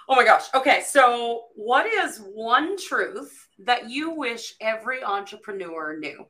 Oh 0.08 0.14
my 0.14 0.24
gosh. 0.24 0.44
Okay. 0.54 0.82
So 0.86 1.46
what 1.56 1.86
is 1.86 2.18
one 2.18 2.76
truth 2.78 3.48
that 3.58 3.90
you 3.90 4.10
wish 4.10 4.54
every 4.60 5.02
entrepreneur 5.02 5.98
knew? 5.98 6.26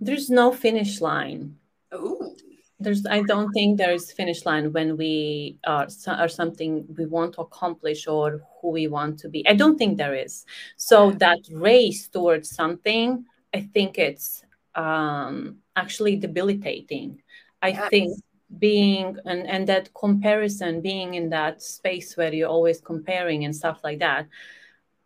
There's 0.00 0.28
no 0.28 0.52
finish 0.52 1.00
line. 1.00 1.56
Ooh 1.94 2.36
there's 2.82 3.06
i 3.06 3.22
don't 3.22 3.52
think 3.52 3.78
there's 3.78 4.12
finish 4.12 4.44
line 4.44 4.72
when 4.72 4.96
we 4.96 5.56
are, 5.66 5.88
are 6.06 6.28
something 6.28 6.84
we 6.96 7.06
want 7.06 7.34
to 7.34 7.40
accomplish 7.40 8.06
or 8.06 8.42
who 8.60 8.68
we 8.70 8.86
want 8.86 9.18
to 9.18 9.28
be. 9.28 9.46
I 9.48 9.54
don't 9.54 9.76
think 9.76 9.98
there 9.98 10.14
is. 10.14 10.46
So 10.76 11.10
that 11.12 11.40
race 11.50 12.08
towards 12.08 12.50
something 12.50 13.24
i 13.54 13.60
think 13.60 13.98
it's 13.98 14.44
um, 14.74 15.58
actually 15.76 16.16
debilitating. 16.16 17.22
I 17.60 17.68
yes. 17.68 17.90
think 17.90 18.18
being 18.58 19.16
and 19.24 19.46
and 19.48 19.66
that 19.66 19.92
comparison 19.94 20.82
being 20.82 21.14
in 21.14 21.30
that 21.30 21.62
space 21.62 22.16
where 22.16 22.34
you're 22.34 22.48
always 22.48 22.80
comparing 22.80 23.44
and 23.46 23.56
stuff 23.56 23.80
like 23.82 23.98
that 23.98 24.28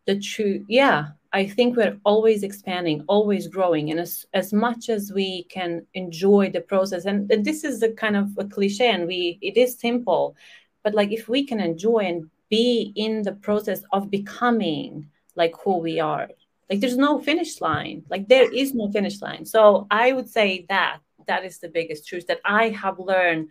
the 0.06 0.18
true 0.18 0.64
yeah 0.68 1.08
I 1.36 1.46
think 1.46 1.76
we're 1.76 1.98
always 2.04 2.42
expanding, 2.42 3.04
always 3.08 3.46
growing. 3.46 3.90
And 3.90 4.00
as, 4.00 4.24
as 4.32 4.54
much 4.54 4.88
as 4.88 5.12
we 5.12 5.44
can 5.56 5.86
enjoy 5.92 6.48
the 6.50 6.62
process, 6.62 7.04
and, 7.04 7.30
and 7.30 7.44
this 7.44 7.62
is 7.62 7.82
a 7.82 7.92
kind 7.92 8.16
of 8.16 8.30
a 8.38 8.46
cliche, 8.46 8.88
and 8.88 9.06
we 9.06 9.38
it 9.42 9.58
is 9.58 9.78
simple, 9.78 10.34
but 10.82 10.94
like 10.94 11.12
if 11.12 11.28
we 11.28 11.44
can 11.44 11.60
enjoy 11.60 11.98
and 12.10 12.30
be 12.48 12.90
in 12.96 13.20
the 13.20 13.32
process 13.32 13.82
of 13.92 14.10
becoming 14.10 15.10
like 15.34 15.54
who 15.62 15.76
we 15.76 16.00
are, 16.00 16.26
like 16.70 16.80
there's 16.80 16.96
no 16.96 17.20
finish 17.20 17.60
line. 17.60 18.02
Like 18.08 18.28
there 18.28 18.50
is 18.50 18.72
no 18.72 18.90
finish 18.90 19.20
line. 19.20 19.44
So 19.44 19.86
I 19.90 20.12
would 20.12 20.30
say 20.30 20.64
that 20.70 21.00
that 21.26 21.44
is 21.44 21.58
the 21.58 21.68
biggest 21.68 22.08
truth 22.08 22.26
that 22.28 22.40
I 22.46 22.70
have 22.70 22.98
learned 22.98 23.50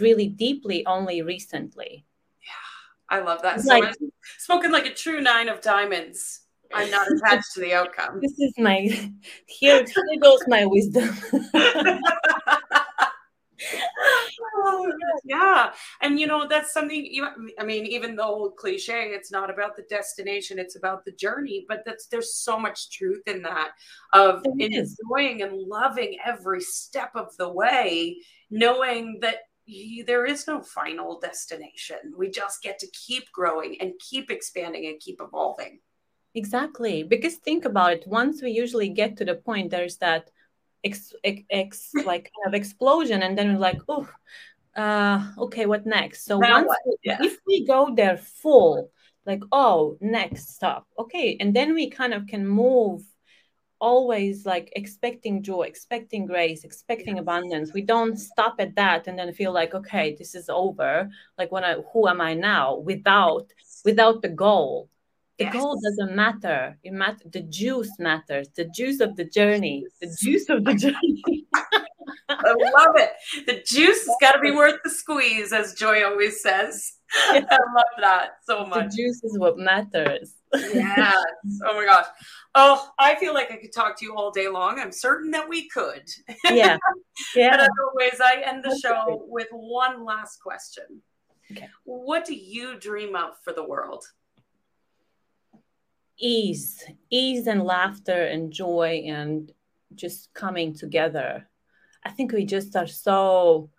really 0.00 0.28
deeply 0.28 0.86
only 0.86 1.20
recently. 1.20 2.06
Yeah, 2.40 3.16
I 3.16 3.20
love 3.20 3.42
that. 3.42 3.60
So 3.60 3.78
like, 3.78 3.94
spoken 4.38 4.72
like 4.72 4.86
a 4.86 4.94
true 4.94 5.20
nine 5.20 5.50
of 5.50 5.60
diamonds. 5.60 6.40
I'm 6.74 6.90
not 6.90 7.06
attached 7.10 7.52
to 7.54 7.60
the 7.60 7.72
outcome. 7.74 8.20
This 8.20 8.38
is 8.38 8.52
my 8.58 8.80
here, 9.46 9.84
here 9.84 10.20
goes 10.20 10.40
my 10.48 10.66
wisdom. 10.66 11.08
oh, 14.56 14.92
yeah. 15.24 15.72
And 16.02 16.18
you 16.18 16.26
know, 16.26 16.46
that's 16.48 16.72
something 16.72 17.06
you 17.06 17.26
I 17.58 17.64
mean, 17.64 17.86
even 17.86 18.16
though 18.16 18.50
cliche, 18.56 19.10
it's 19.10 19.30
not 19.30 19.50
about 19.50 19.76
the 19.76 19.84
destination, 19.88 20.58
it's 20.58 20.76
about 20.76 21.04
the 21.04 21.12
journey. 21.12 21.64
But 21.68 21.82
that's 21.86 22.06
there's 22.06 22.34
so 22.34 22.58
much 22.58 22.90
truth 22.90 23.22
in 23.26 23.42
that 23.42 23.72
of 24.12 24.42
it 24.44 24.72
enjoying 24.72 25.40
is. 25.40 25.46
and 25.46 25.62
loving 25.62 26.18
every 26.24 26.60
step 26.60 27.12
of 27.14 27.36
the 27.36 27.48
way, 27.48 28.18
knowing 28.50 29.18
that 29.20 29.36
there 30.06 30.26
is 30.26 30.46
no 30.46 30.60
final 30.60 31.18
destination. 31.18 31.96
We 32.16 32.30
just 32.30 32.62
get 32.62 32.78
to 32.80 32.86
keep 32.88 33.30
growing 33.32 33.80
and 33.80 33.92
keep 33.98 34.30
expanding 34.30 34.86
and 34.86 35.00
keep 35.00 35.20
evolving. 35.22 35.80
Exactly. 36.34 37.04
Because 37.04 37.36
think 37.36 37.64
about 37.64 37.92
it, 37.92 38.04
once 38.06 38.42
we 38.42 38.50
usually 38.50 38.88
get 38.88 39.16
to 39.18 39.24
the 39.24 39.36
point, 39.36 39.70
there's 39.70 39.96
that 39.98 40.30
ex, 40.82 41.12
ex, 41.22 41.42
ex 41.50 41.90
like 42.04 42.30
kind 42.34 42.54
of 42.54 42.54
explosion, 42.54 43.22
and 43.22 43.38
then 43.38 43.54
we're 43.54 43.60
like, 43.60 43.80
oh, 43.88 44.08
uh, 44.76 45.30
okay, 45.38 45.66
what 45.66 45.86
next? 45.86 46.24
So 46.24 46.38
now 46.38 46.64
once 46.64 46.76
we, 46.86 46.96
yeah. 47.04 47.18
if 47.20 47.38
we 47.46 47.64
go 47.64 47.94
there 47.94 48.16
full, 48.16 48.90
like, 49.24 49.42
oh, 49.52 49.96
next 50.00 50.54
stop, 50.54 50.86
okay, 50.98 51.36
and 51.38 51.54
then 51.54 51.72
we 51.74 51.88
kind 51.88 52.12
of 52.12 52.26
can 52.26 52.46
move 52.46 53.02
always 53.80 54.46
like 54.46 54.72
expecting 54.76 55.42
joy, 55.42 55.62
expecting 55.62 56.26
grace, 56.26 56.64
expecting 56.64 57.16
yes. 57.16 57.22
abundance. 57.22 57.72
We 57.72 57.82
don't 57.82 58.16
stop 58.16 58.56
at 58.58 58.74
that 58.76 59.06
and 59.06 59.18
then 59.18 59.32
feel 59.34 59.52
like, 59.52 59.74
okay, 59.74 60.16
this 60.18 60.34
is 60.34 60.48
over. 60.48 61.10
Like 61.36 61.52
when 61.52 61.64
I 61.64 61.74
who 61.92 62.08
am 62.08 62.20
I 62.20 62.34
now 62.34 62.76
without 62.76 63.52
without 63.84 64.22
the 64.22 64.30
goal 64.30 64.88
the 65.38 65.44
yes. 65.44 65.52
goal 65.52 65.80
doesn't 65.82 66.14
matter. 66.14 66.78
It 66.84 66.92
matter. 66.92 67.24
The 67.32 67.40
juice 67.42 67.90
matters. 67.98 68.48
The 68.54 68.66
juice 68.66 69.00
of 69.00 69.16
the 69.16 69.24
journey. 69.24 69.84
The 70.00 70.16
juice 70.22 70.48
of 70.48 70.64
the 70.64 70.74
journey. 70.84 71.46
I 72.28 72.54
love 72.54 72.94
it. 72.96 73.10
The 73.46 73.62
juice 73.66 74.06
has 74.06 74.16
got 74.20 74.32
to 74.32 74.40
be 74.40 74.52
worth 74.52 74.76
the 74.84 74.90
squeeze, 74.90 75.52
as 75.52 75.74
Joy 75.74 76.04
always 76.04 76.40
says. 76.40 76.92
I 77.14 77.40
love 77.40 77.84
that 78.00 78.30
so 78.44 78.64
much. 78.66 78.90
The 78.90 78.96
juice 78.96 79.24
is 79.24 79.38
what 79.38 79.58
matters. 79.58 80.34
yes. 80.52 81.14
Oh 81.66 81.76
my 81.76 81.84
gosh. 81.84 82.06
Oh, 82.54 82.88
I 82.98 83.16
feel 83.16 83.34
like 83.34 83.50
I 83.50 83.56
could 83.56 83.72
talk 83.72 83.98
to 83.98 84.04
you 84.04 84.14
all 84.14 84.30
day 84.30 84.48
long. 84.48 84.78
I'm 84.78 84.92
certain 84.92 85.30
that 85.32 85.48
we 85.48 85.68
could. 85.68 86.08
Yeah. 86.44 86.78
Yeah. 87.34 87.50
but 87.50 87.60
as 87.60 87.68
always, 87.88 88.20
I 88.20 88.42
end 88.46 88.64
the 88.64 88.78
show 88.78 89.24
with 89.28 89.48
one 89.50 90.04
last 90.04 90.40
question. 90.40 91.02
Okay. 91.50 91.68
What 91.84 92.24
do 92.24 92.34
you 92.34 92.78
dream 92.78 93.16
of 93.16 93.32
for 93.42 93.52
the 93.52 93.64
world? 93.64 94.04
Ease, 96.18 96.84
ease 97.10 97.46
and 97.46 97.62
laughter 97.62 98.24
and 98.24 98.52
joy 98.52 99.04
and 99.06 99.52
just 99.94 100.32
coming 100.34 100.74
together. 100.74 101.48
I 102.04 102.10
think 102.10 102.32
we 102.32 102.44
just 102.44 102.76
are 102.76 102.86
so 102.86 103.70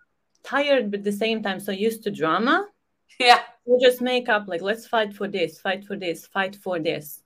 tired, 0.42 0.90
but 0.90 0.98
at 0.98 1.04
the 1.04 1.12
same 1.12 1.42
time 1.42 1.60
so 1.60 1.72
used 1.72 2.02
to 2.04 2.10
drama. 2.10 2.66
Yeah. 3.18 3.40
We 3.64 3.78
just 3.80 4.02
make 4.02 4.28
up 4.28 4.46
like 4.46 4.60
let's 4.60 4.86
fight 4.86 5.14
for 5.14 5.26
this, 5.26 5.58
fight 5.58 5.84
for 5.84 5.96
this, 5.96 6.26
fight 6.26 6.54
for 6.54 6.78
this. 6.78 7.22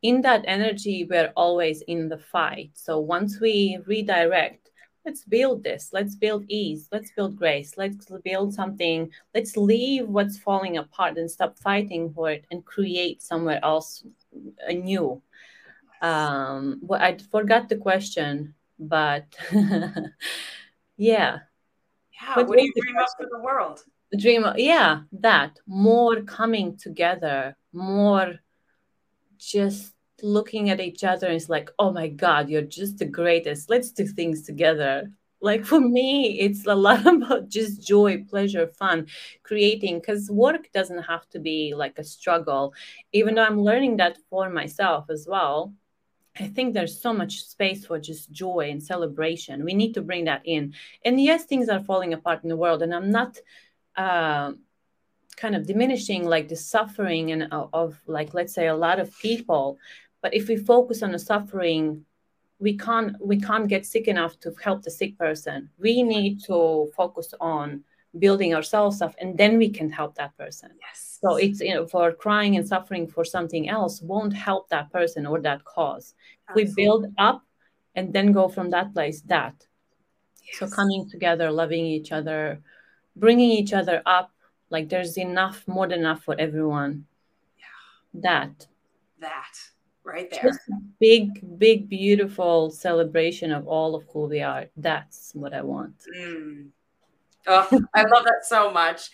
In 0.00 0.20
that 0.22 0.44
energy, 0.46 1.04
we're 1.08 1.32
always 1.36 1.82
in 1.82 2.08
the 2.08 2.18
fight. 2.18 2.70
So 2.74 3.00
once 3.00 3.40
we 3.40 3.78
redirect, 3.86 4.61
let's 5.04 5.24
build 5.24 5.64
this, 5.64 5.90
let's 5.92 6.14
build 6.14 6.44
ease, 6.48 6.88
let's 6.92 7.10
build 7.10 7.36
grace, 7.36 7.74
let's 7.76 8.06
build 8.24 8.54
something, 8.54 9.10
let's 9.34 9.56
leave 9.56 10.08
what's 10.08 10.38
falling 10.38 10.76
apart 10.76 11.18
and 11.18 11.30
stop 11.30 11.58
fighting 11.58 12.12
for 12.12 12.30
it 12.30 12.44
and 12.50 12.64
create 12.64 13.22
somewhere 13.22 13.60
else 13.62 14.04
anew. 14.66 15.20
Um, 16.00 16.80
well, 16.82 17.00
I 17.00 17.18
forgot 17.30 17.68
the 17.68 17.76
question, 17.76 18.54
but 18.78 19.24
yeah. 20.96 21.38
Yeah. 22.20 22.34
But 22.34 22.48
what 22.48 22.58
do 22.58 22.64
you 22.64 22.72
dream 22.80 22.96
up 22.98 23.08
for 23.16 23.26
the 23.30 23.40
world? 23.40 23.84
Dream, 24.16 24.44
of, 24.44 24.58
yeah, 24.58 25.00
that 25.12 25.58
more 25.66 26.22
coming 26.22 26.76
together, 26.76 27.56
more 27.72 28.34
just 29.38 29.94
looking 30.22 30.70
at 30.70 30.80
each 30.80 31.04
other 31.04 31.26
and 31.26 31.36
it's 31.36 31.48
like, 31.48 31.70
oh 31.78 31.92
my 31.92 32.08
God, 32.08 32.48
you're 32.48 32.62
just 32.62 32.98
the 32.98 33.04
greatest. 33.04 33.68
Let's 33.68 33.90
do 33.90 34.06
things 34.06 34.42
together. 34.42 35.10
Like 35.40 35.64
for 35.64 35.80
me, 35.80 36.38
it's 36.40 36.66
a 36.66 36.74
lot 36.74 37.04
about 37.14 37.48
just 37.48 37.86
joy, 37.86 38.24
pleasure, 38.24 38.66
fun, 38.68 39.08
creating, 39.42 39.98
because 39.98 40.30
work 40.30 40.70
doesn't 40.72 41.02
have 41.02 41.28
to 41.30 41.40
be 41.40 41.74
like 41.76 41.98
a 41.98 42.04
struggle, 42.04 42.72
even 43.12 43.34
though 43.34 43.44
I'm 43.44 43.60
learning 43.60 43.96
that 43.96 44.18
for 44.30 44.48
myself 44.48 45.10
as 45.10 45.26
well. 45.28 45.74
I 46.38 46.46
think 46.46 46.72
there's 46.72 46.98
so 46.98 47.12
much 47.12 47.44
space 47.44 47.84
for 47.84 47.98
just 47.98 48.30
joy 48.30 48.70
and 48.70 48.82
celebration. 48.82 49.64
We 49.64 49.74
need 49.74 49.92
to 49.94 50.02
bring 50.02 50.24
that 50.24 50.42
in. 50.44 50.74
And 51.04 51.20
yes, 51.20 51.44
things 51.44 51.68
are 51.68 51.80
falling 51.80 52.14
apart 52.14 52.42
in 52.42 52.48
the 52.48 52.56
world, 52.56 52.82
and 52.82 52.94
I'm 52.94 53.10
not 53.10 53.36
uh, 53.96 54.52
kind 55.36 55.54
of 55.54 55.66
diminishing 55.66 56.24
like 56.24 56.48
the 56.48 56.56
suffering 56.56 57.32
and 57.32 57.52
of, 57.52 57.68
of 57.72 58.00
like 58.06 58.32
let's 58.32 58.54
say 58.54 58.68
a 58.68 58.76
lot 58.76 59.00
of 59.00 59.16
people. 59.18 59.78
But 60.22 60.34
if 60.34 60.48
we 60.48 60.56
focus 60.56 61.02
on 61.02 61.12
the 61.12 61.18
suffering, 61.18 62.04
we 62.58 62.78
can't 62.78 63.16
we 63.20 63.40
can't 63.40 63.68
get 63.68 63.84
sick 63.84 64.08
enough 64.08 64.38
to 64.40 64.54
help 64.62 64.82
the 64.82 64.90
sick 64.90 65.18
person. 65.18 65.68
We 65.78 66.02
need 66.02 66.42
to 66.44 66.90
focus 66.96 67.34
on 67.40 67.82
building 68.18 68.54
ourselves 68.54 69.02
up, 69.02 69.14
and 69.20 69.36
then 69.36 69.58
we 69.58 69.68
can 69.68 69.90
help 69.90 70.14
that 70.14 70.36
person. 70.36 70.70
Yes 70.80 71.12
so 71.22 71.36
it's 71.36 71.60
you 71.60 71.74
know 71.74 71.86
for 71.86 72.12
crying 72.12 72.56
and 72.56 72.66
suffering 72.66 73.06
for 73.06 73.24
something 73.24 73.68
else 73.68 74.02
won't 74.02 74.34
help 74.34 74.68
that 74.68 74.90
person 74.90 75.24
or 75.24 75.40
that 75.40 75.64
cause. 75.64 76.14
Absolutely. 76.48 76.74
We 76.74 76.84
build 76.84 77.06
up 77.16 77.42
and 77.94 78.12
then 78.12 78.32
go 78.32 78.48
from 78.48 78.70
that 78.70 78.92
place. 78.92 79.22
That 79.22 79.54
yes. 80.44 80.58
so 80.58 80.68
coming 80.68 81.08
together, 81.08 81.50
loving 81.50 81.86
each 81.86 82.10
other, 82.10 82.60
bringing 83.14 83.50
each 83.50 83.72
other 83.72 84.02
up. 84.04 84.32
Like 84.68 84.88
there's 84.88 85.16
enough, 85.18 85.62
more 85.68 85.86
than 85.86 86.00
enough 86.00 86.24
for 86.24 86.34
everyone. 86.38 87.04
Yeah. 87.58 88.20
That. 88.22 88.66
That 89.20 89.54
right 90.04 90.30
there. 90.30 90.42
Just 90.42 90.60
big, 91.00 91.58
big, 91.58 91.88
beautiful 91.88 92.70
celebration 92.70 93.52
of 93.52 93.66
all 93.66 93.94
of 93.94 94.04
who 94.12 94.26
we 94.26 94.40
are. 94.40 94.66
That's 94.76 95.32
what 95.34 95.54
I 95.54 95.62
want. 95.62 95.94
Mm. 96.16 96.68
Oh, 97.46 97.68
I 97.94 98.02
love 98.02 98.24
that 98.24 98.44
so 98.44 98.70
much. 98.70 99.10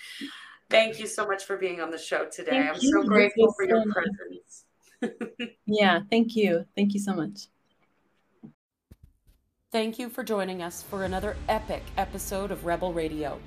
Thank 0.70 1.00
you 1.00 1.06
so 1.06 1.26
much 1.26 1.44
for 1.44 1.56
being 1.56 1.80
on 1.80 1.90
the 1.90 1.98
show 1.98 2.26
today. 2.26 2.50
Thank 2.50 2.76
I'm 2.76 2.80
you. 2.80 2.90
so 2.90 3.02
grateful 3.08 3.52
for 3.54 3.66
your 3.66 3.84
presence. 3.90 4.64
yeah, 5.66 6.00
thank 6.10 6.36
you. 6.36 6.66
Thank 6.76 6.92
you 6.92 7.00
so 7.00 7.14
much. 7.14 7.48
Thank 9.70 9.98
you 9.98 10.08
for 10.08 10.24
joining 10.24 10.62
us 10.62 10.82
for 10.82 11.04
another 11.04 11.36
epic 11.48 11.82
episode 11.96 12.50
of 12.50 12.64
Rebel 12.64 12.92
Radio. 12.92 13.38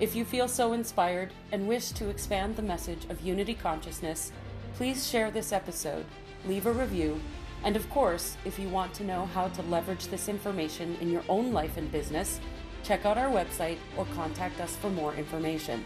If 0.00 0.16
you 0.16 0.24
feel 0.24 0.48
so 0.48 0.72
inspired 0.72 1.32
and 1.52 1.68
wish 1.68 1.90
to 1.92 2.08
expand 2.08 2.56
the 2.56 2.62
message 2.62 3.04
of 3.08 3.20
unity 3.20 3.54
consciousness, 3.54 4.32
please 4.74 5.08
share 5.08 5.30
this 5.30 5.52
episode, 5.52 6.04
leave 6.46 6.66
a 6.66 6.72
review, 6.72 7.20
and 7.64 7.76
of 7.76 7.88
course, 7.90 8.36
if 8.44 8.58
you 8.58 8.68
want 8.68 8.92
to 8.94 9.04
know 9.04 9.26
how 9.26 9.48
to 9.48 9.62
leverage 9.62 10.06
this 10.08 10.28
information 10.28 10.96
in 11.00 11.10
your 11.10 11.24
own 11.28 11.52
life 11.52 11.76
and 11.76 11.90
business, 11.90 12.40
check 12.82 13.06
out 13.06 13.16
our 13.16 13.30
website 13.30 13.78
or 13.96 14.06
contact 14.14 14.60
us 14.60 14.76
for 14.76 14.90
more 14.90 15.14
information. 15.14 15.82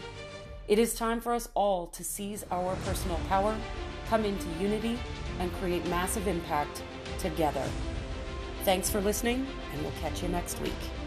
It 0.67 0.77
is 0.77 0.93
time 0.93 1.21
for 1.21 1.33
us 1.33 1.49
all 1.55 1.87
to 1.87 2.03
seize 2.03 2.45
our 2.51 2.75
personal 2.85 3.19
power, 3.29 3.57
come 4.07 4.25
into 4.25 4.47
unity, 4.59 4.99
and 5.39 5.51
create 5.53 5.85
massive 5.87 6.27
impact 6.27 6.83
together. 7.17 7.67
Thanks 8.65 8.89
for 8.89 8.99
listening, 9.01 9.47
and 9.73 9.81
we'll 9.81 9.93
catch 10.01 10.21
you 10.21 10.27
next 10.27 10.61
week. 10.61 10.98